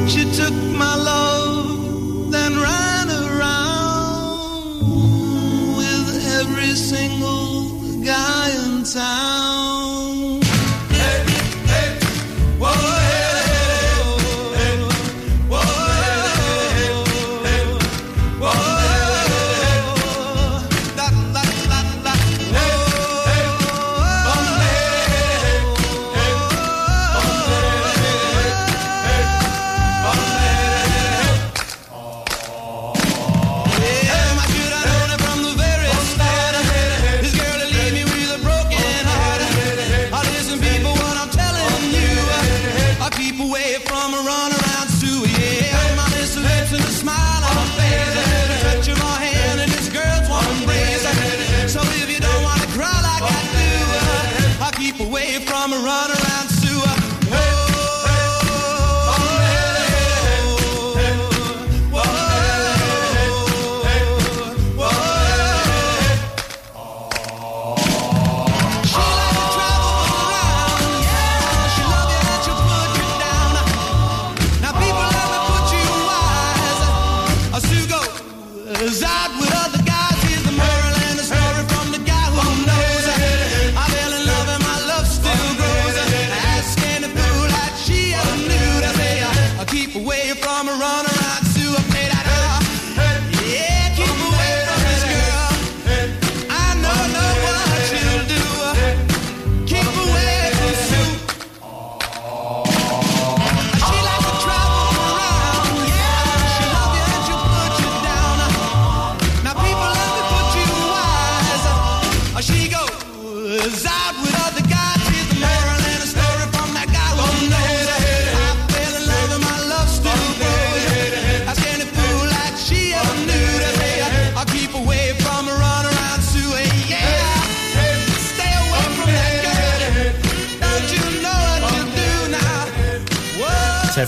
She 0.07 0.23
took 0.37 0.53
my 0.77 0.95
love 0.97 1.40
sound. 8.91 9.60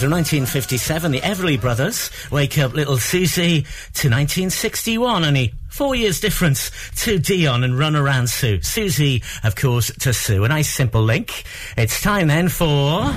From 0.04 0.12
1957, 0.12 1.14
the 1.14 1.22
Everly 1.22 1.62
Brothers, 1.62 2.12
Wake 2.30 2.58
Up 2.58 2.74
Little 2.74 2.98
Susie, 2.98 3.62
to 3.62 4.10
1961, 4.10 5.24
only 5.24 5.54
four 5.70 5.96
years 5.96 6.20
difference 6.20 6.72
to 7.06 7.20
Dion 7.20 7.64
and 7.64 7.80
Run 7.80 7.96
Around 7.96 8.28
Sue. 8.28 8.62
Susie, 8.62 9.24
of 9.46 9.56
course, 9.56 9.94
to 10.00 10.12
Sue. 10.12 10.44
A 10.44 10.50
nice 10.50 10.70
simple 10.70 11.02
link. 11.02 11.46
It's 11.78 12.02
time 12.02 12.28
then 12.28 12.50
for... 12.50 13.14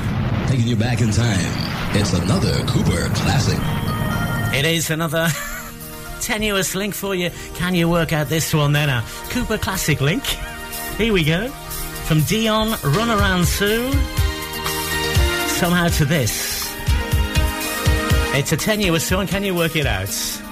Taking 0.46 0.68
you 0.68 0.76
back 0.76 1.00
in 1.00 1.10
time. 1.10 1.96
It's 1.96 2.12
another 2.12 2.56
Cooper 2.66 3.08
classic. 3.16 3.58
It 4.56 4.64
is 4.64 4.90
another 4.90 5.26
tenuous 6.20 6.76
link 6.76 6.94
for 6.94 7.16
you. 7.16 7.30
Can 7.56 7.74
you 7.74 7.88
work 7.88 8.12
out 8.12 8.28
this 8.28 8.54
one 8.54 8.72
then? 8.72 8.88
A 8.88 9.02
Cooper 9.30 9.58
Classic 9.58 10.00
link. 10.00 10.22
Here 10.98 11.12
we 11.12 11.24
go. 11.24 11.48
From 12.06 12.20
Dion, 12.20 12.78
Run 12.84 13.10
Around 13.10 13.44
Sue. 13.46 13.90
Somehow 15.48 15.88
to 15.88 16.04
this. 16.04 16.65
It's 18.36 18.52
a 18.52 18.56
tenuous 18.58 19.10
one. 19.10 19.26
Can 19.26 19.44
you 19.44 19.54
work 19.54 19.76
it 19.76 19.86
out? 19.86 20.45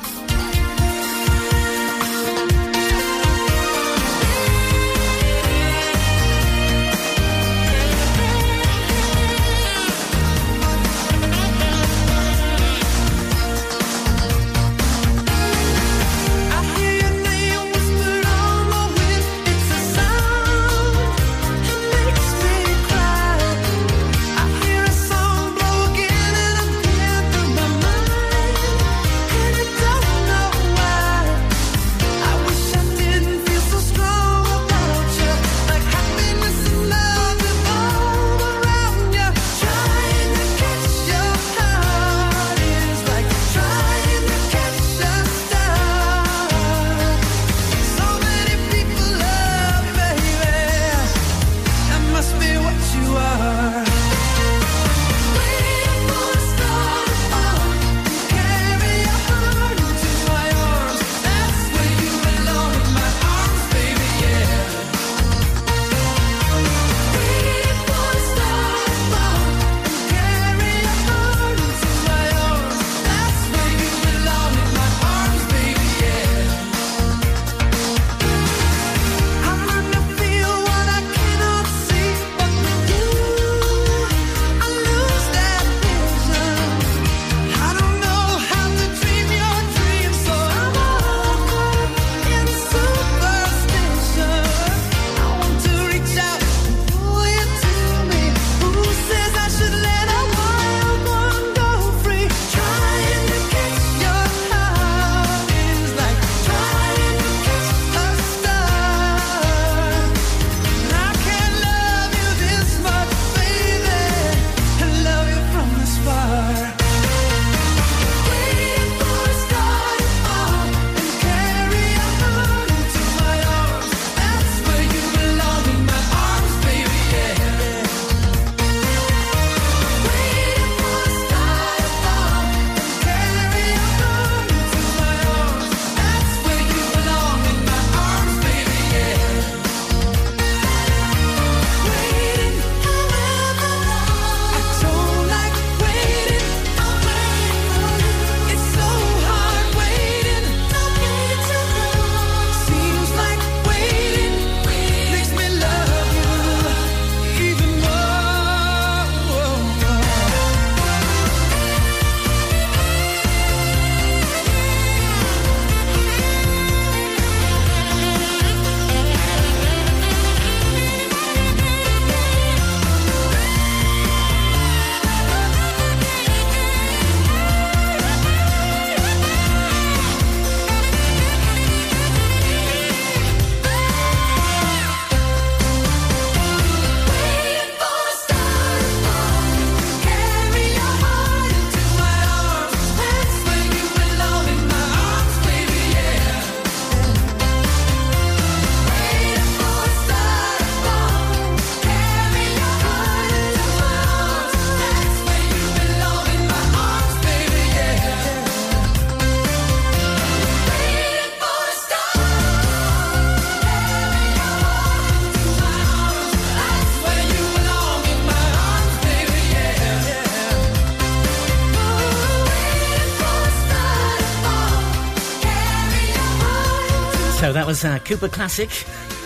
Was 227.74 227.84
uh, 227.84 227.98
Cooper 227.98 228.28
Classic. 228.28 228.70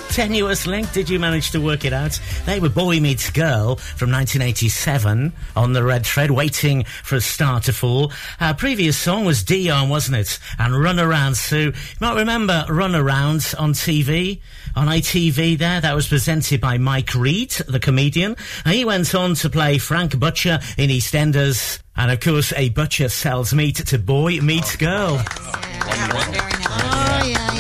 Tenuous 0.09 0.67
Link. 0.67 0.91
Did 0.93 1.11
you 1.11 1.19
manage 1.19 1.51
to 1.51 1.61
work 1.61 1.85
it 1.85 1.93
out? 1.93 2.19
They 2.47 2.61
were 2.61 2.71
Boy 2.71 2.99
Meets 2.99 3.29
Girl 3.29 3.77
from 3.77 4.11
1987 4.11 5.35
on 5.55 5.73
the 5.75 5.85
red 5.85 6.07
thread, 6.07 6.31
waiting 6.31 6.85
for 6.85 7.17
a 7.17 7.21
star 7.21 7.61
to 7.61 7.75
fall. 7.75 8.11
Our 8.41 8.55
previous 8.55 8.97
song 8.97 9.27
was 9.27 9.43
Dion, 9.43 9.91
wasn't 9.91 10.17
it? 10.17 10.39
And 10.59 10.75
Run 10.83 10.99
Around 10.99 11.37
Sue. 11.37 11.59
You 11.59 11.73
might 12.01 12.17
remember 12.17 12.65
Run 12.71 12.95
Around 12.95 13.53
on 13.59 13.75
TV, 13.75 14.41
on 14.75 14.87
ITV 14.87 15.59
there. 15.59 15.83
That 15.83 15.95
was 15.95 16.09
presented 16.09 16.59
by 16.59 16.79
Mike 16.79 17.15
Reid, 17.15 17.51
the 17.69 17.79
comedian. 17.79 18.35
And 18.65 18.75
he 18.75 18.87
went 18.87 19.15
on 19.15 19.35
to 19.35 19.51
play 19.51 19.77
Frank 19.77 20.19
Butcher 20.19 20.59
in 20.79 20.89
EastEnders. 20.89 21.81
And 21.97 22.11
of 22.11 22.21
course, 22.21 22.55
a 22.57 22.71
butcher 22.71 23.11
sells 23.11 23.53
meat 23.53 23.77
to 23.77 23.99
boy 23.99 24.41
meets 24.41 24.75
girl. 24.77 25.23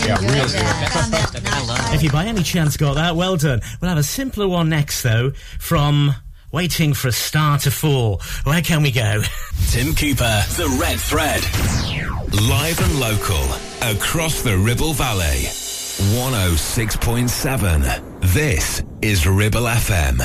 Yeah, 0.08 0.18
yeah. 0.22 1.94
If 1.94 2.02
you 2.02 2.10
by 2.10 2.24
any 2.24 2.42
chance 2.42 2.78
got 2.78 2.94
that, 2.94 3.14
well 3.14 3.36
done. 3.36 3.60
We'll 3.80 3.90
have 3.90 3.98
a 3.98 4.02
simpler 4.02 4.48
one 4.48 4.70
next, 4.70 5.02
though, 5.02 5.32
from 5.58 6.14
Waiting 6.50 6.94
for 6.94 7.08
a 7.08 7.12
Star 7.12 7.58
to 7.58 7.70
Fall. 7.70 8.22
Where 8.44 8.62
can 8.62 8.80
we 8.82 8.90
go? 8.90 9.20
Tim 9.68 9.94
Cooper, 9.94 10.42
The 10.56 10.66
Red 10.80 10.98
Thread. 10.98 11.42
Live 12.48 12.80
and 12.80 12.98
local, 12.98 13.44
across 13.82 14.40
the 14.42 14.56
Ribble 14.56 14.94
Valley. 14.94 15.44
106.7. 16.16 18.22
This 18.32 18.82
is 19.02 19.26
Ribble 19.26 19.64
FM. 19.64 20.22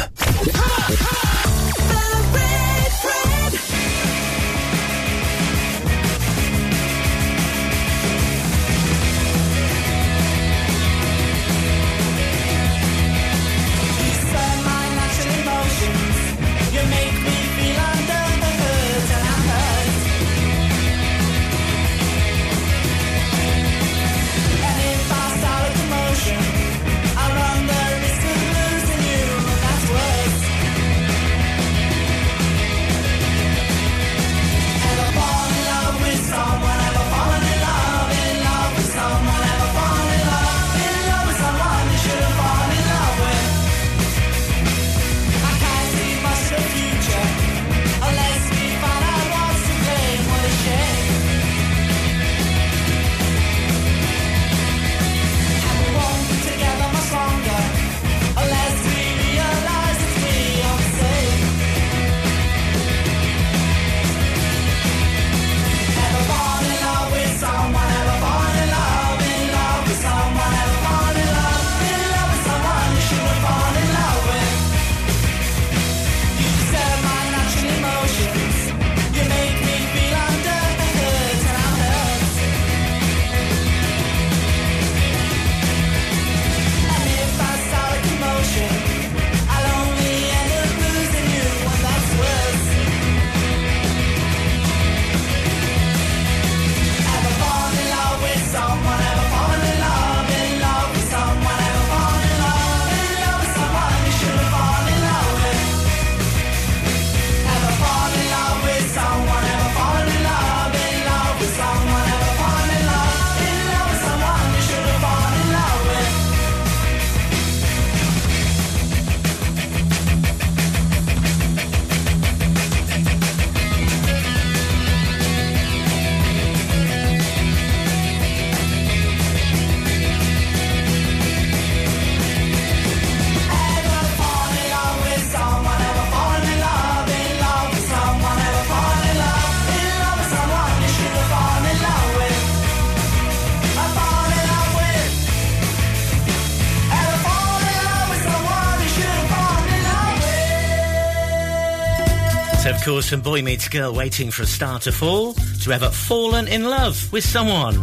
course, 152.84 153.10
from 153.10 153.22
Boy 153.22 153.42
Meets 153.42 153.70
Girl 153.70 153.94
Waiting 153.94 154.30
for 154.30 154.44
a 154.44 154.46
Star 154.46 154.78
to 154.80 154.92
Fall 154.92 155.34
to 155.62 155.72
Ever 155.72 155.90
Fallen 155.90 156.50
in 156.50 156.66
Love 156.66 157.14
with 157.14 157.24
Someone 157.24 157.76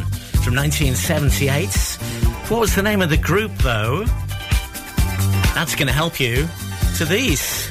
from 0.43 0.55
1978. 0.55 1.69
What 2.51 2.61
was 2.61 2.75
the 2.75 2.83
name 2.83 3.01
of 3.01 3.09
the 3.09 3.17
group, 3.17 3.51
though? 3.59 4.05
That's 5.55 5.75
going 5.75 5.87
to 5.87 5.93
help 5.93 6.21
you. 6.21 6.47
To 6.99 7.07
these. 7.07 7.70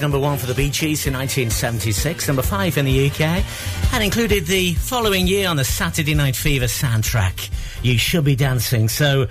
US 0.00 0.02
number 0.02 0.18
one 0.18 0.38
for 0.38 0.46
the 0.46 0.54
Bee 0.54 0.70
Gees 0.70 1.06
in 1.06 1.12
1976, 1.12 2.26
number 2.26 2.42
five 2.42 2.78
in 2.78 2.86
the 2.86 3.10
UK, 3.10 3.44
and 3.92 4.02
included 4.02 4.46
the 4.46 4.72
following 4.74 5.26
year 5.26 5.48
on 5.48 5.56
the 5.56 5.64
Saturday 5.64 6.14
Night 6.14 6.36
Fever 6.36 6.66
soundtrack. 6.66 7.50
You 7.82 7.98
should 7.98 8.24
be 8.24 8.34
dancing. 8.34 8.88
So, 8.88 9.28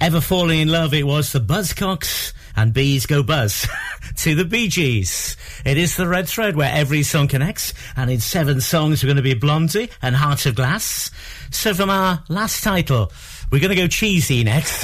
ever 0.00 0.20
falling 0.20 0.60
in 0.60 0.68
love, 0.68 0.94
it 0.94 1.06
was 1.06 1.30
the 1.30 1.38
Buzzcocks 1.38 2.32
and 2.56 2.72
Bees 2.72 3.06
Go 3.06 3.22
Buzz 3.22 3.68
to 4.16 4.34
the 4.34 4.44
Bee 4.44 4.68
Gees. 4.68 5.36
It 5.64 5.76
is 5.76 5.96
the 5.96 6.08
red 6.08 6.28
thread 6.28 6.56
where 6.56 6.72
every 6.72 7.04
song 7.04 7.28
connects, 7.28 7.72
and 7.96 8.10
in 8.10 8.20
seven 8.20 8.60
songs 8.60 9.02
we're 9.02 9.08
going 9.08 9.16
to 9.16 9.22
be 9.22 9.34
Blondie 9.34 9.90
and 10.02 10.16
Heart 10.16 10.46
of 10.46 10.56
Glass. 10.56 11.10
So, 11.50 11.72
from 11.72 11.90
our 11.90 12.24
last 12.28 12.64
title, 12.64 13.12
we're 13.52 13.60
going 13.60 13.70
to 13.70 13.80
go 13.80 13.88
cheesy 13.88 14.42
next. 14.42 14.82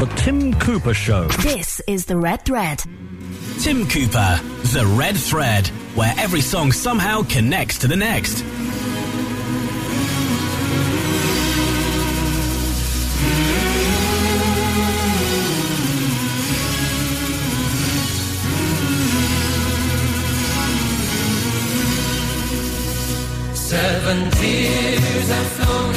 The 0.00 0.12
Tim 0.16 0.54
Cooper 0.60 0.94
Show. 0.94 1.26
This 1.42 1.80
is 1.88 2.06
the 2.06 2.16
Red 2.16 2.44
Thread. 2.44 2.84
Tim 3.64 3.88
Cooper, 3.88 4.40
The 4.74 4.84
Red 4.94 5.16
Thread, 5.16 5.68
where 5.94 6.12
every 6.18 6.42
song 6.42 6.70
somehow 6.70 7.22
connects 7.22 7.78
to 7.78 7.88
the 7.88 7.96
next. 7.96 8.44
Seven 23.56 24.30
tears 24.32 25.28
have 25.30 25.46
flown 25.52 25.93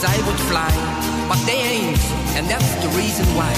were 0.00 0.06
I 0.08 0.16
would 0.26 0.40
fly. 0.50 0.70
But 1.28 1.38
they 1.46 1.60
ain't, 1.60 2.04
and 2.36 2.46
that's 2.48 2.74
the 2.82 2.88
reason 2.88 3.26
why. 3.34 3.52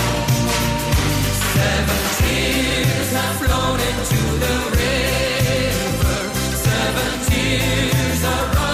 Seven 1.55 2.01
tears 2.19 3.13
have 3.13 3.37
flown 3.43 3.79
into 3.91 4.21
the 4.45 4.57
river. 4.79 6.19
Seven 6.67 7.13
tears 7.29 8.25
are 8.25 8.68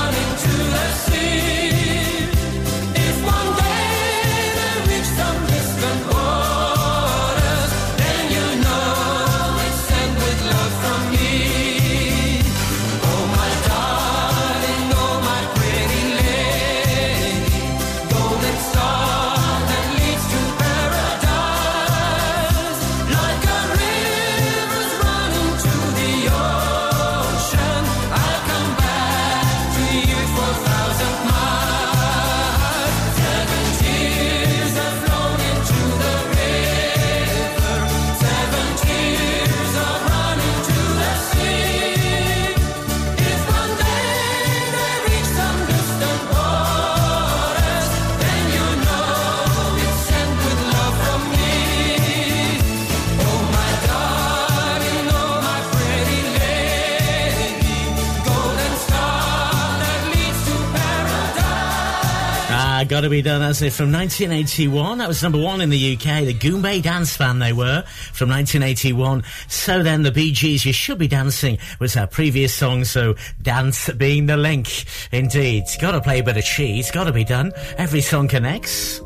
Ah, 62.85 62.86
gotta 62.86 63.09
be 63.09 63.23
done, 63.23 63.40
as 63.40 63.62
it 63.62 63.73
from 63.73 63.90
1981. 63.93 64.98
That 64.98 65.09
was 65.09 65.23
number 65.23 65.40
one 65.40 65.62
in 65.62 65.70
the 65.70 65.94
UK. 65.94 66.27
The 66.27 66.35
Goombay 66.35 66.82
Dance 66.82 67.16
Band 67.16 67.40
they 67.40 67.52
were 67.52 67.82
from 68.12 68.28
1981. 68.28 69.23
So 69.48 69.82
then, 69.82 70.02
the 70.02 70.11
Bee 70.11 70.32
Gees, 70.32 70.66
You 70.66 70.73
Should 70.74 70.98
Be 70.98 71.09
Dancing 71.09 71.56
was 71.81 71.97
our 71.97 72.06
previous 72.06 72.52
song. 72.52 72.85
So 72.85 73.15
dance 73.40 73.90
being 73.93 74.27
the 74.27 74.36
link, 74.36 74.85
indeed. 75.12 75.65
Gotta 75.81 76.01
play 76.02 76.19
a 76.19 76.23
bit 76.23 76.36
of 76.36 76.44
cheese. 76.44 76.90
Gotta 76.90 77.12
be 77.12 77.24
done. 77.24 77.52
Every 77.78 78.02
song 78.02 78.28
connects. 78.28 78.98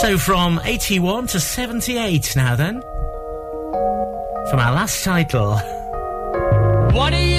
So 0.00 0.18
from 0.18 0.60
81 0.64 1.28
to 1.28 1.40
78 1.40 2.34
now 2.34 2.56
then. 2.56 2.80
From 4.50 4.58
our 4.58 4.72
last 4.72 5.04
title. 5.04 5.56
What 6.92 7.12
are 7.12 7.24
you 7.24 7.37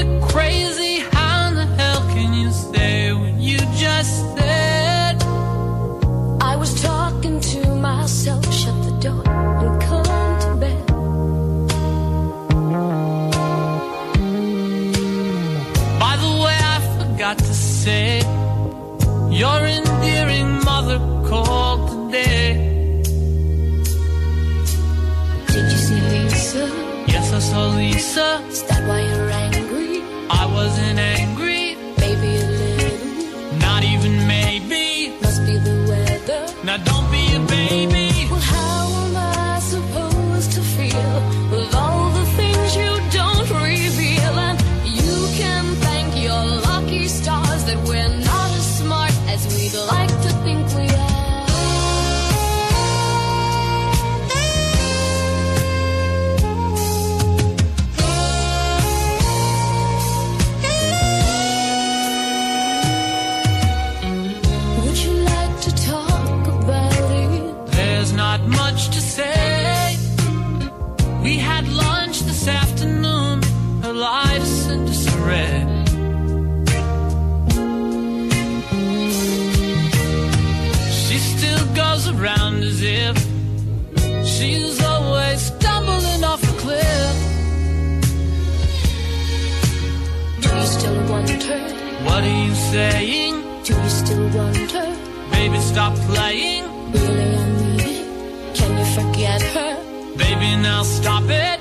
say 17.89 18.19
your 19.41 19.59
endearing 19.77 20.49
mother 20.69 20.99
called 21.29 21.81
today. 21.91 22.47
Did 25.53 25.65
you 25.73 25.79
see 25.87 26.01
Lisa? 26.11 26.63
Yes, 27.13 27.27
I 27.37 27.41
saw 27.49 27.63
Lisa, 27.79 28.29
Is 28.53 28.61
that 28.69 28.81
why 28.87 28.99
you're 29.09 29.28
saying? 92.79 93.35
Do 93.65 93.73
you 93.83 93.89
still 93.89 94.25
wonder? 94.37 94.87
Baby, 95.31 95.59
stop 95.59 95.93
playing. 96.09 96.63
Really, 96.93 97.35
I 97.43 97.45
mean 97.59 97.79
it. 97.91 98.55
Can 98.57 98.71
you 98.79 98.87
forget 98.97 99.41
her? 99.55 99.73
Baby, 100.23 100.49
now 100.67 100.83
stop 100.83 101.25
it. 101.27 101.58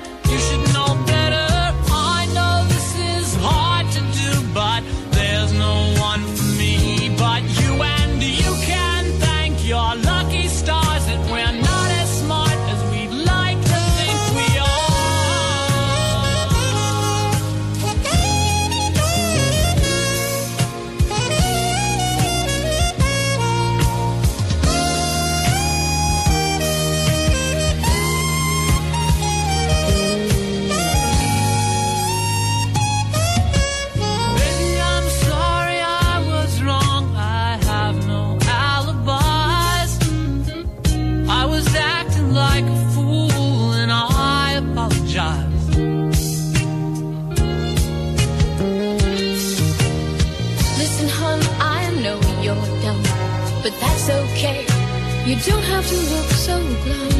Look. 56.91 57.13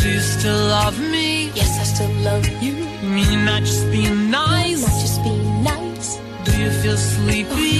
Do 0.00 0.08
you 0.10 0.20
still 0.20 0.60
love 0.76 0.98
me? 0.98 1.50
Yes, 1.54 1.72
I 1.80 1.84
still 1.84 2.12
love 2.28 2.46
you. 2.62 2.74
You 3.02 3.08
mean 3.08 3.30
you're 3.32 3.46
not 3.52 3.62
just 3.62 3.90
being 3.90 4.30
nice? 4.30 4.82
Not 4.82 5.00
just 5.04 5.22
being 5.22 5.62
nice. 5.62 6.08
Do 6.44 6.50
you 6.62 6.70
feel 6.82 6.92
Oh, 6.94 7.14
sleepy? 7.14 7.54
you're 7.62 7.71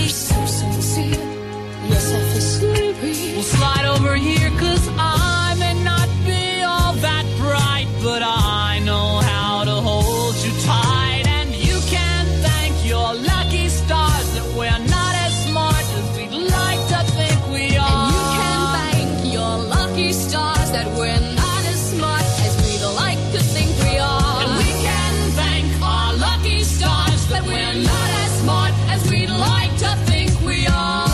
that 20.72 20.86
we're 20.96 21.20
not 21.36 21.64
as 21.66 21.90
smart 21.92 22.22
as 22.22 22.56
we'd 22.64 22.86
like 22.96 23.18
to 23.32 23.40
think 23.40 23.70
we 23.84 23.98
are. 23.98 24.42
And 24.42 24.56
we 24.56 24.72
can 24.80 25.30
thank 25.32 25.82
our 25.82 26.14
lucky 26.14 26.62
stars 26.64 27.26
that 27.28 27.44
we're 27.44 27.74
not 27.74 28.10
as 28.24 28.40
smart 28.40 28.72
as 28.88 29.10
we'd 29.10 29.28
like 29.28 29.70
to 29.78 29.94
think 30.06 30.30
we 30.40 30.66
are. 30.66 31.08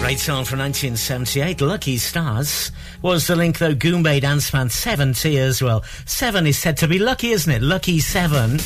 Great 0.00 0.18
song 0.18 0.44
from 0.44 0.58
1978, 0.58 1.60
Lucky 1.60 1.98
Stars. 1.98 2.72
Was 3.00 3.28
the 3.28 3.36
link, 3.36 3.58
though, 3.58 3.74
Goombay 3.74 4.20
Dance 4.20 4.50
Band 4.50 4.72
7 4.72 5.14
Tears. 5.14 5.62
Well, 5.62 5.84
7 6.06 6.46
is 6.48 6.58
said 6.58 6.76
to 6.78 6.88
be 6.88 6.98
lucky, 6.98 7.30
isn't 7.30 7.52
it? 7.52 7.62
Lucky 7.62 8.00
7. 8.00 8.58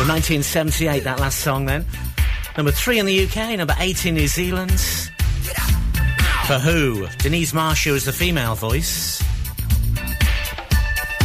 From 0.00 0.08
1978, 0.08 1.04
that 1.04 1.20
last 1.20 1.40
song 1.40 1.66
then. 1.66 1.84
Number 2.56 2.72
3 2.72 3.00
in 3.00 3.04
the 3.04 3.26
UK, 3.26 3.58
number 3.58 3.74
8 3.78 4.06
in 4.06 4.14
New 4.14 4.28
Zealand. 4.28 4.80
For 6.46 6.58
who? 6.58 7.06
Denise 7.18 7.52
Marsa 7.52 7.90
is 7.90 8.06
the 8.06 8.12
female 8.12 8.54
voice. 8.54 9.22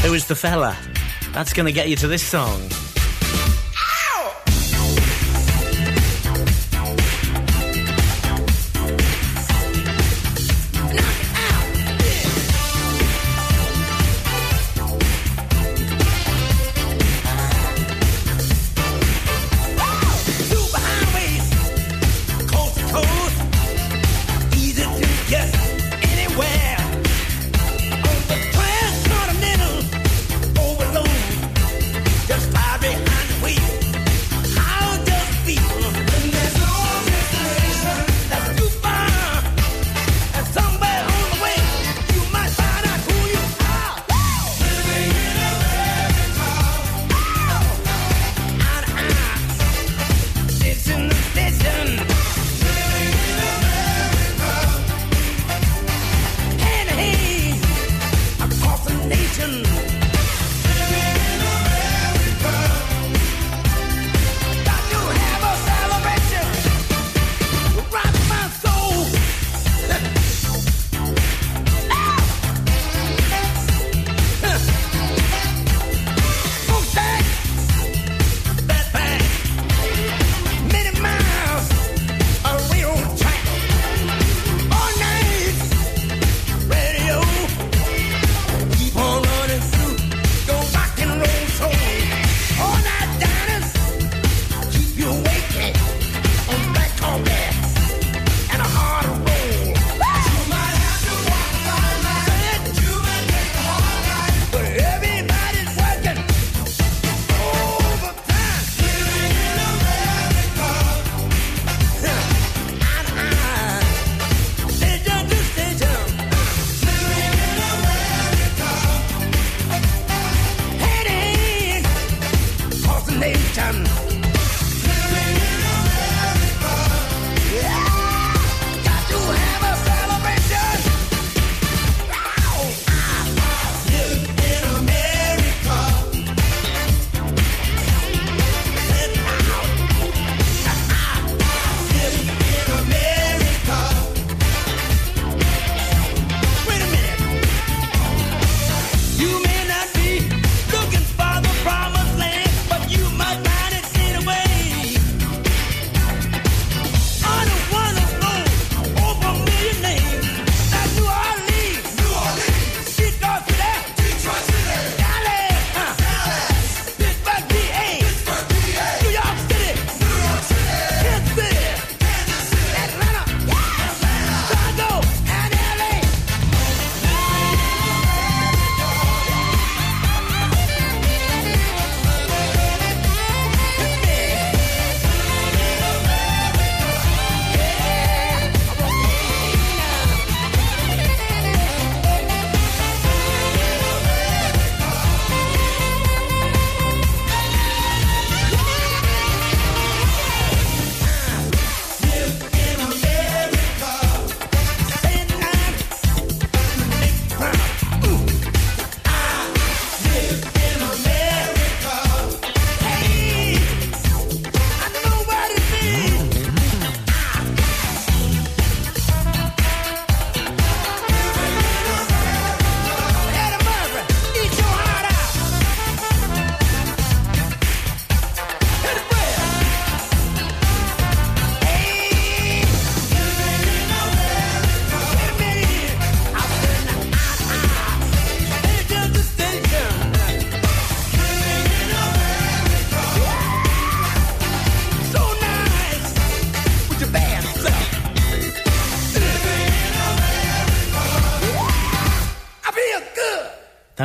Who 0.02 0.14
is 0.14 0.28
the 0.28 0.36
fella? 0.36 0.76
That's 1.32 1.54
going 1.54 1.68
to 1.68 1.72
get 1.72 1.88
you 1.88 1.96
to 1.96 2.10
this 2.10 2.22
song. 2.22 2.60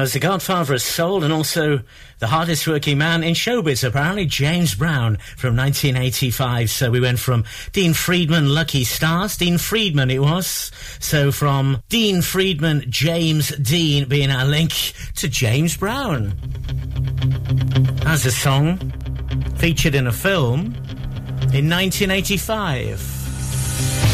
Was 0.00 0.14
the 0.14 0.18
godfather 0.18 0.72
of 0.72 0.80
soul 0.80 1.24
and 1.24 1.32
also 1.32 1.82
the 2.20 2.26
hardest 2.26 2.66
working 2.66 2.96
man 2.96 3.22
in 3.22 3.34
showbiz, 3.34 3.86
apparently, 3.86 4.24
James 4.24 4.74
Brown 4.74 5.18
from 5.36 5.54
1985. 5.54 6.70
So 6.70 6.90
we 6.90 7.00
went 7.00 7.18
from 7.18 7.44
Dean 7.72 7.92
Friedman, 7.92 8.54
Lucky 8.54 8.84
Stars, 8.84 9.36
Dean 9.36 9.58
Friedman 9.58 10.10
it 10.10 10.22
was. 10.22 10.72
So 11.00 11.30
from 11.30 11.82
Dean 11.90 12.22
Friedman, 12.22 12.86
James 12.88 13.50
Dean 13.58 14.08
being 14.08 14.30
our 14.30 14.46
link 14.46 14.94
to 15.16 15.28
James 15.28 15.76
Brown. 15.76 16.32
As 18.06 18.24
a 18.24 18.32
song 18.32 18.78
featured 19.56 19.94
in 19.94 20.06
a 20.06 20.12
film 20.12 20.74
in 21.52 21.68
1985. 21.68 24.09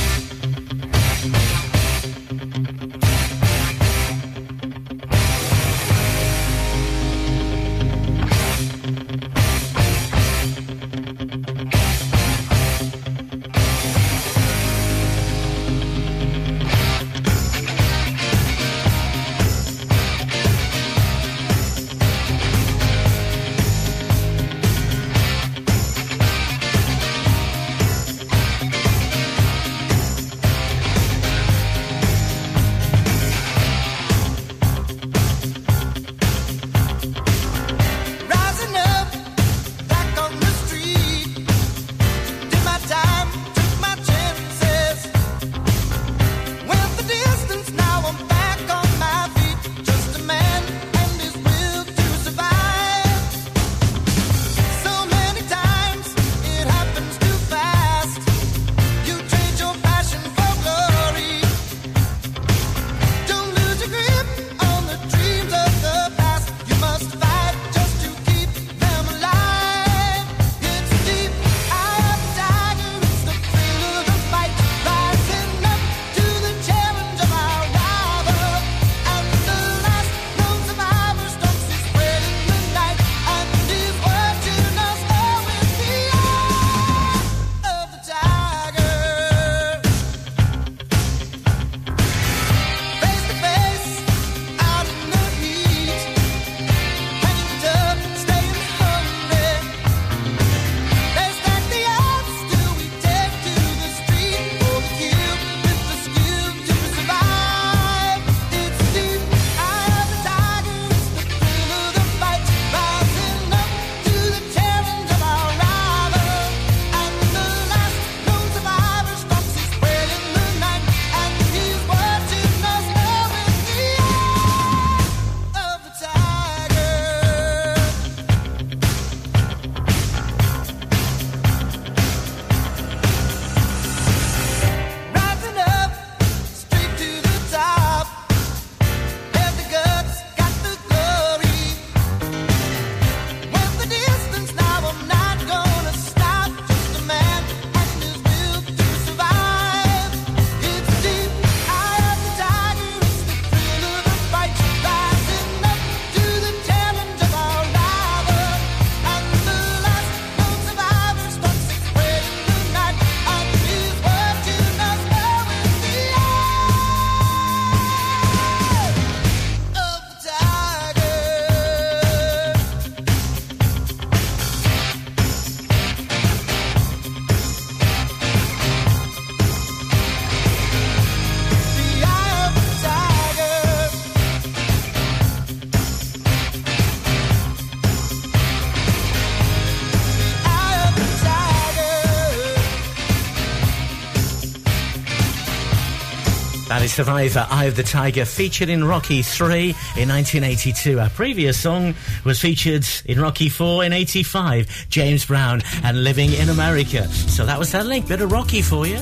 Is 196.86 196.92
Survivor, 196.92 197.44
Eye 197.50 197.64
of 197.64 197.74
the 197.74 197.82
Tiger, 197.82 198.24
featured 198.24 198.68
in 198.68 198.84
Rocky 198.84 199.20
3 199.20 199.70
in 199.96 200.08
1982. 200.08 201.00
Our 201.00 201.10
previous 201.10 201.58
song 201.58 201.94
was 202.24 202.40
featured 202.40 202.86
in 203.06 203.20
Rocky 203.20 203.48
4 203.48 203.84
in 203.84 203.92
85, 203.92 204.86
James 204.88 205.24
Brown 205.24 205.62
and 205.82 206.04
Living 206.04 206.32
in 206.32 206.48
America. 206.48 207.08
So 207.08 207.44
that 207.44 207.58
was 207.58 207.72
that 207.72 207.86
link, 207.86 208.06
bit 208.06 208.20
of 208.20 208.30
Rocky 208.30 208.62
for 208.62 208.86
you. 208.86 208.98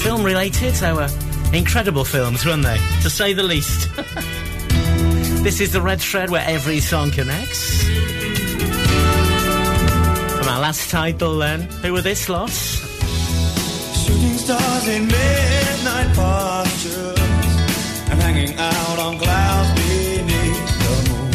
Film 0.00 0.22
related, 0.22 0.76
so 0.76 1.04
incredible 1.52 2.04
films, 2.04 2.46
weren't 2.46 2.62
they? 2.62 2.78
To 3.02 3.10
say 3.10 3.32
the 3.32 3.42
least. 3.42 3.88
this 5.42 5.60
is 5.60 5.72
the 5.72 5.82
Red 5.82 6.00
Thread 6.00 6.30
where 6.30 6.44
every 6.46 6.78
song 6.78 7.10
connects. 7.10 7.82
From 10.38 10.48
our 10.48 10.60
last 10.60 10.88
title 10.90 11.38
then, 11.38 11.62
who 11.62 11.92
were 11.94 12.02
this 12.02 12.28
lot? 12.28 12.81
Stars 14.42 14.88
in 14.88 15.06
midnight 15.06 16.10
postures 16.16 17.52
and 18.10 18.20
hanging 18.20 18.58
out 18.58 18.98
on 18.98 19.16
clouds 19.16 19.70
beneath 19.78 20.72
the 20.82 20.96
moon. 21.08 21.30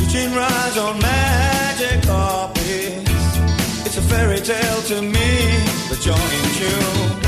Reaching 0.00 0.34
rise 0.34 0.76
on 0.78 0.98
magic 0.98 2.02
copies. 2.02 3.06
It's 3.86 3.98
a 3.98 4.02
fairy 4.02 4.40
tale 4.40 4.82
to 4.90 5.00
me, 5.00 5.30
but 5.88 6.04
in 6.38 6.46
tune. 6.58 7.22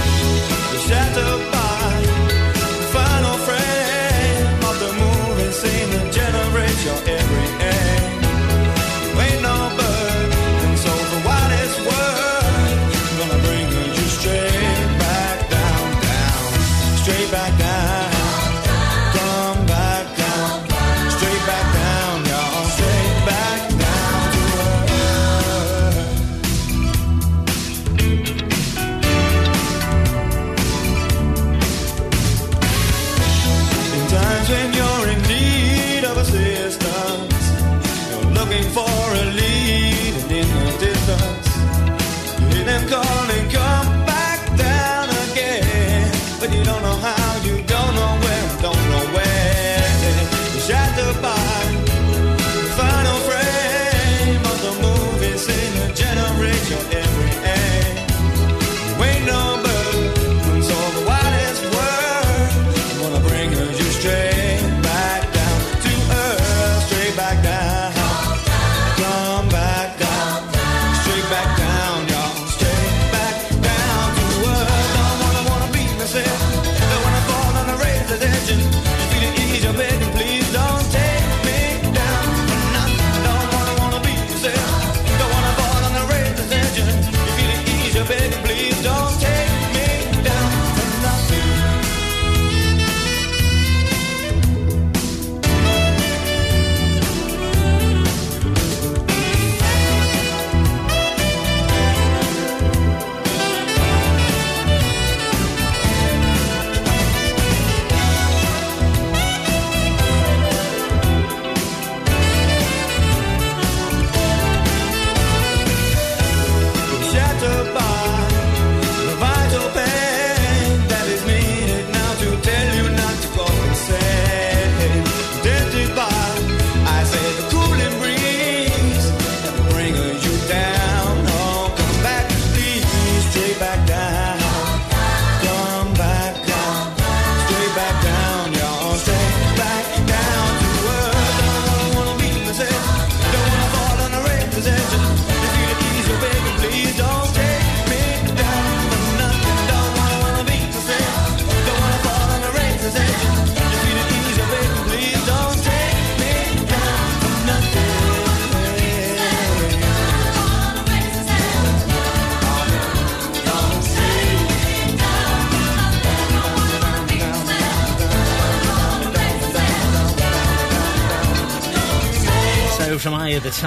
You're 0.73 0.85
shattered 0.89 1.43
by 1.55 1.91
the 2.81 2.87
final 2.99 3.37
frame 3.47 4.59
of 4.71 4.77
the 4.83 4.93
moving 5.03 5.53
scene 5.53 5.91
that 5.95 6.13
generates 6.13 6.85
your 6.85 6.99
every 7.17 7.24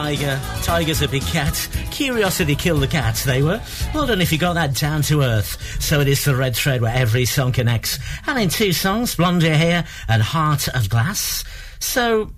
Tiger, 0.08 0.40
Tiger's 0.64 1.02
a 1.02 1.08
big 1.10 1.22
cat. 1.24 1.68
Curiosity 1.92 2.56
killed 2.56 2.82
the 2.82 2.88
cat, 2.88 3.22
they 3.26 3.44
were. 3.44 3.62
Well 3.94 4.08
done 4.08 4.22
if 4.22 4.32
you 4.32 4.38
got 4.38 4.54
that 4.54 4.74
down 4.74 5.02
to 5.02 5.22
earth. 5.22 5.82
So 5.82 6.00
it 6.00 6.08
is 6.08 6.24
the 6.24 6.34
red 6.34 6.56
thread 6.56 6.80
where 6.80 6.96
every 6.96 7.26
song 7.26 7.52
connects. 7.52 8.00
And 8.26 8.40
in 8.40 8.48
two 8.48 8.72
songs, 8.72 9.16
Blondie 9.16 9.54
here 9.54 9.84
and 10.08 10.24
Heart 10.24 10.70
of 10.70 10.90
Glass. 10.90 11.44
So 11.80 12.32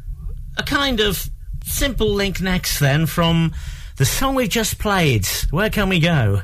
a 0.57 0.63
kind 0.63 0.99
of 0.99 1.29
simple 1.63 2.11
link 2.11 2.41
next 2.41 2.79
then 2.79 3.05
from 3.05 3.53
the 3.97 4.05
song 4.05 4.33
we 4.33 4.47
just 4.47 4.79
played. 4.79 5.27
Where 5.51 5.69
can 5.69 5.89
we 5.89 5.99
go? 5.99 6.41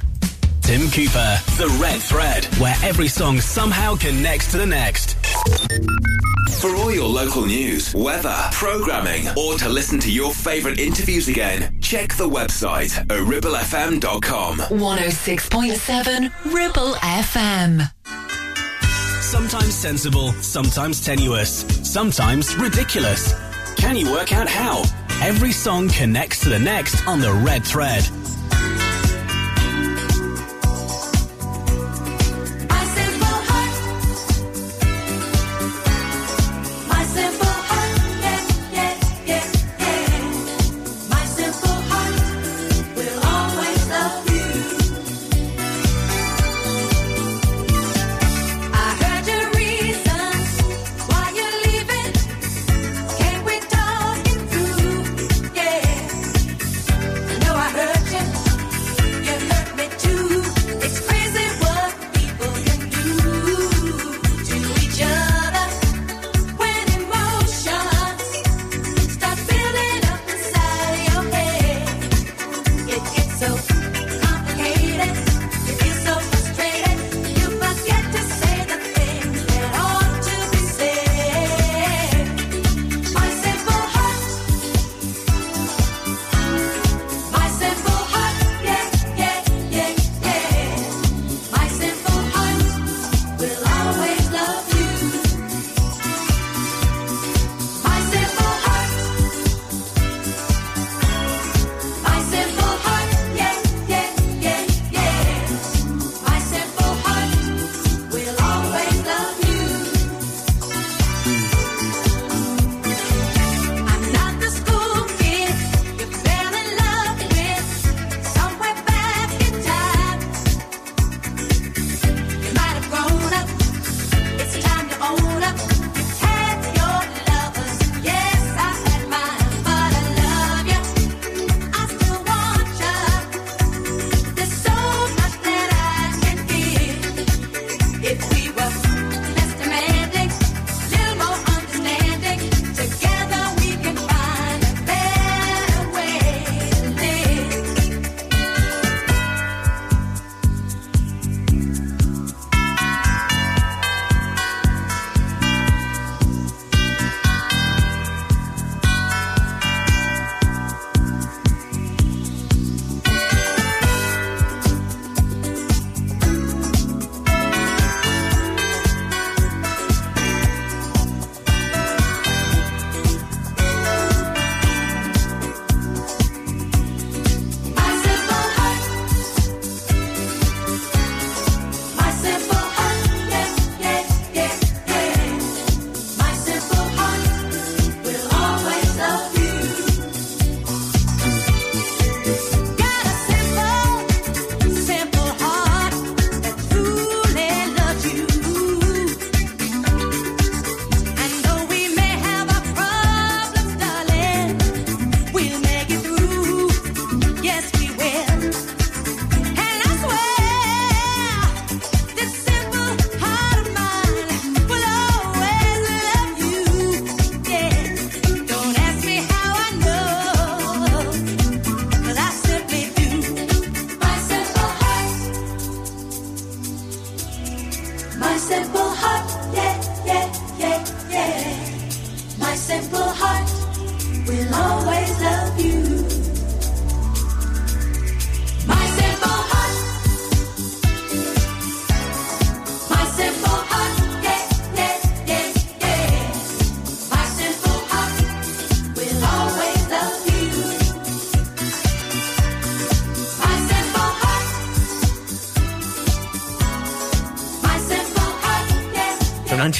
Tim 0.61 0.91
Cooper, 0.91 1.39
The 1.57 1.75
Red 1.81 2.01
Thread, 2.01 2.45
where 2.59 2.75
every 2.83 3.07
song 3.07 3.41
somehow 3.41 3.95
connects 3.95 4.51
to 4.51 4.59
the 4.59 4.67
next. 4.67 5.15
For 6.61 6.75
all 6.75 6.91
your 6.91 7.07
local 7.07 7.45
news, 7.45 7.93
weather, 7.93 8.35
programming, 8.51 9.27
or 9.37 9.55
to 9.57 9.69
listen 9.69 9.99
to 9.99 10.11
your 10.11 10.33
favourite 10.33 10.79
interviews 10.79 11.27
again, 11.27 11.77
check 11.81 12.15
the 12.15 12.27
website 12.27 12.91
ribblefm.com. 13.07 14.57
106.7 14.57 16.53
Ribble 16.53 16.93
FM. 16.95 17.91
Sometimes 19.21 19.73
sensible, 19.75 20.31
sometimes 20.33 21.03
tenuous, 21.03 21.59
sometimes 21.83 22.55
ridiculous. 22.55 23.33
Can 23.75 23.95
you 23.95 24.09
work 24.11 24.33
out 24.33 24.47
how? 24.47 24.83
Every 25.21 25.51
song 25.51 25.89
connects 25.89 26.39
to 26.41 26.49
the 26.49 26.59
next 26.59 27.05
on 27.07 27.19
the 27.19 27.33
red 27.33 27.63
thread. 27.63 28.07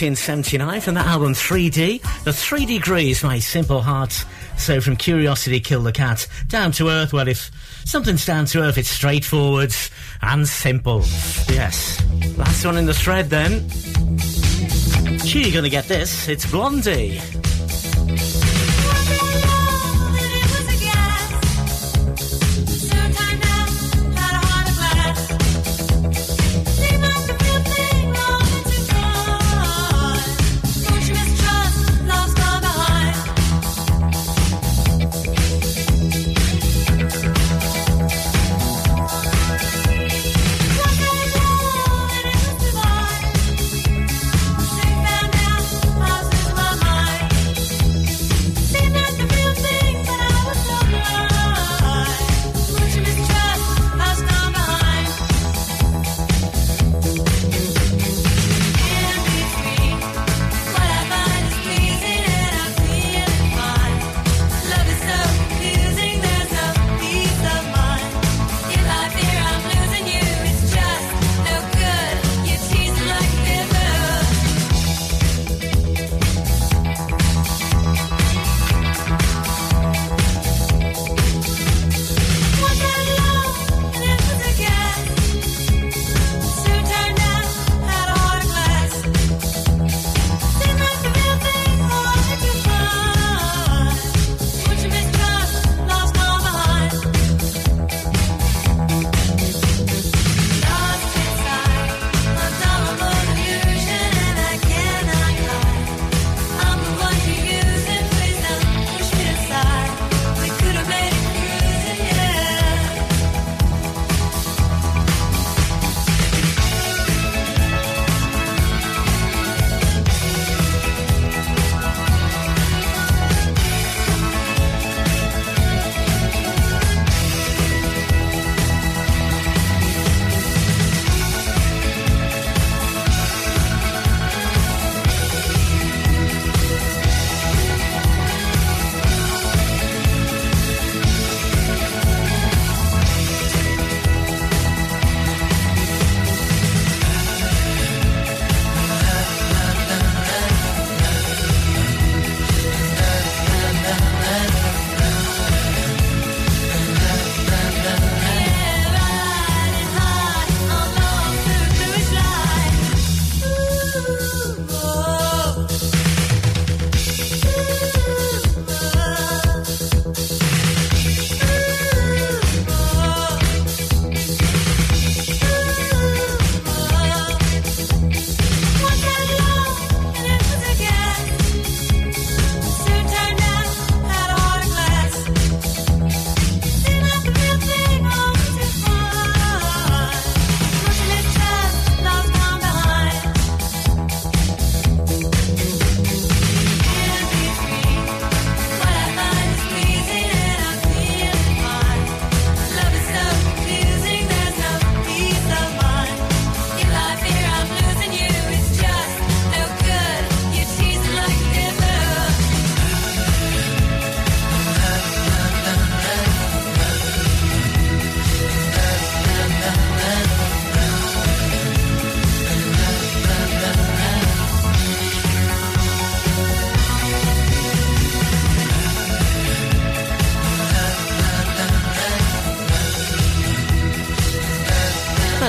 1979, 0.02 0.82
from 0.82 0.96
that 0.96 1.06
album 1.06 1.34
3D, 1.34 2.02
the 2.26 2.34
3 2.34 2.66
Degrees, 2.66 3.24
My 3.24 3.40
Simple 3.40 3.82
Heart. 3.82 4.26
So 4.58 4.82
from 4.82 4.98
Curiosity 4.98 5.62
Kill 5.62 5.84
the 5.84 5.94
Cat, 5.94 6.28
down 6.48 6.74
to 6.74 6.90
earth, 6.90 7.14
well, 7.14 7.30
if 7.30 7.50
something's 7.86 8.26
down 8.26 8.46
to 8.48 8.62
earth, 8.62 8.78
it's 8.78 8.90
straightforward 8.90 9.74
and 10.22 10.46
simple. 10.46 11.00
Yes. 11.48 12.04
Last 12.36 12.66
one 12.66 12.78
in 12.78 12.88
the 12.88 12.94
thread 12.94 13.30
then. 13.30 13.70
You're 15.24 15.54
gonna 15.54 15.70
get 15.70 15.86
this. 15.86 16.28
It's 16.28 16.46
Blondie. 16.52 17.22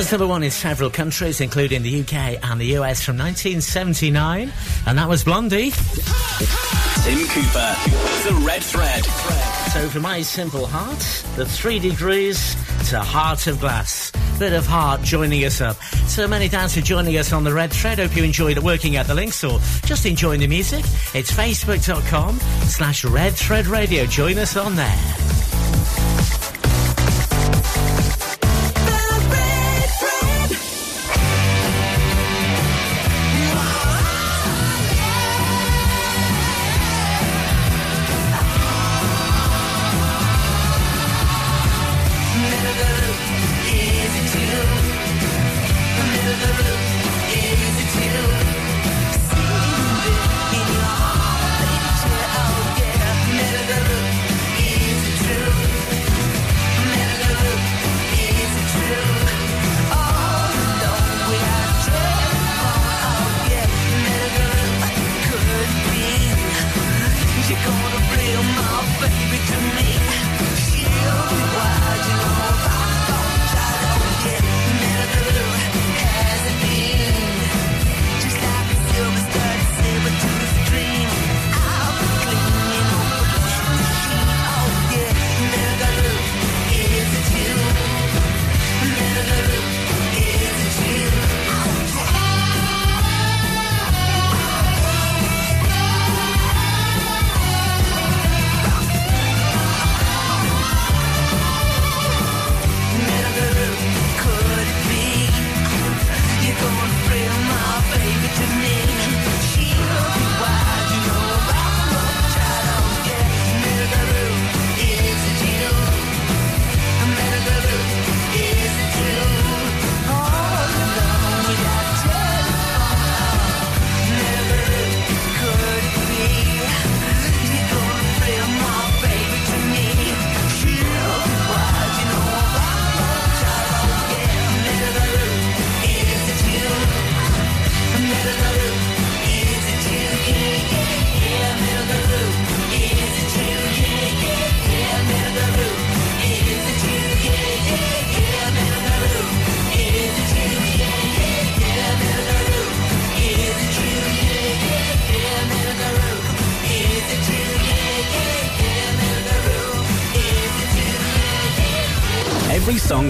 That's 0.06 0.12
number 0.12 0.28
one 0.28 0.44
in 0.44 0.52
several 0.52 0.88
countries, 0.88 1.40
including 1.40 1.82
the 1.82 2.02
UK 2.02 2.38
and 2.40 2.60
the 2.60 2.76
US 2.76 3.02
from 3.02 3.18
1979. 3.18 4.52
And 4.86 4.98
that 4.98 5.08
was 5.08 5.24
Blondie. 5.24 5.72
Tim 7.02 7.26
Cooper, 7.26 7.74
The 8.22 8.40
Red 8.46 8.62
Thread. 8.62 9.04
So 9.72 9.88
from 9.88 10.02
My 10.02 10.22
Simple 10.22 10.64
Heart, 10.64 11.00
the 11.34 11.44
three 11.44 11.80
degrees 11.80 12.54
to 12.90 13.00
Heart 13.00 13.48
of 13.48 13.58
Glass. 13.58 14.12
Bit 14.38 14.52
of 14.52 14.64
heart 14.64 15.02
joining 15.02 15.44
us 15.44 15.60
up. 15.60 15.76
So 16.06 16.28
many 16.28 16.46
thanks 16.46 16.76
for 16.76 16.82
joining 16.82 17.18
us 17.18 17.32
on 17.32 17.42
the 17.42 17.52
Red 17.52 17.72
Thread. 17.72 17.98
Hope 17.98 18.14
you 18.16 18.22
enjoyed 18.22 18.58
working 18.58 18.94
out 18.96 19.06
the 19.06 19.14
links 19.16 19.42
or 19.42 19.58
just 19.86 20.06
enjoying 20.06 20.38
the 20.38 20.46
music. 20.46 20.84
It's 21.16 21.32
facebook.com 21.32 22.38
slash 22.68 23.04
Red 23.04 23.32
Thread 23.32 23.66
Radio. 23.66 24.06
Join 24.06 24.38
us 24.38 24.56
on 24.56 24.76
there. 24.76 25.05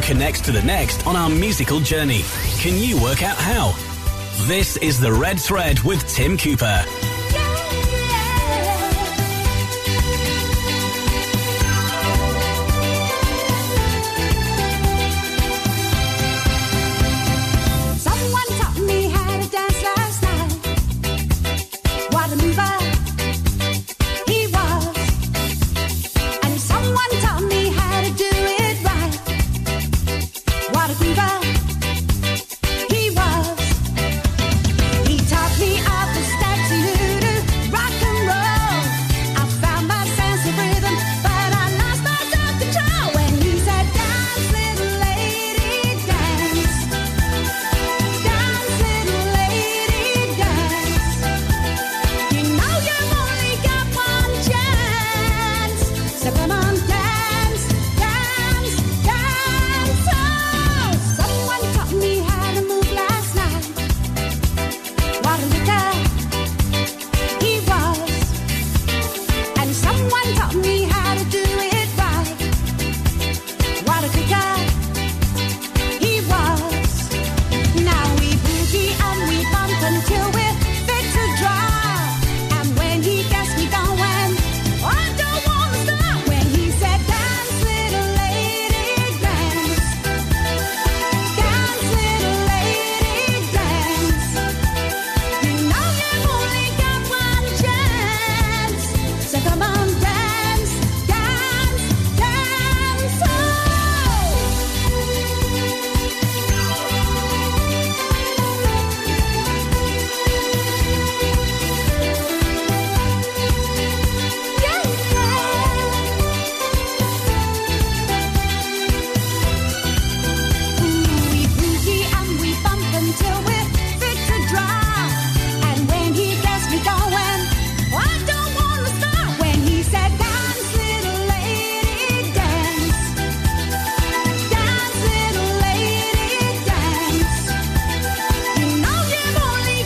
Connects 0.07 0.41
to 0.41 0.53
the 0.53 0.63
next 0.63 1.05
on 1.05 1.17
our 1.17 1.29
musical 1.29 1.81
journey. 1.81 2.23
Can 2.59 2.81
you 2.81 3.03
work 3.03 3.25
out 3.25 3.37
how? 3.37 3.75
This 4.47 4.77
is 4.77 5.01
The 5.01 5.13
Red 5.13 5.41
Thread 5.41 5.81
with 5.81 6.07
Tim 6.07 6.39
Cooper. 6.39 6.85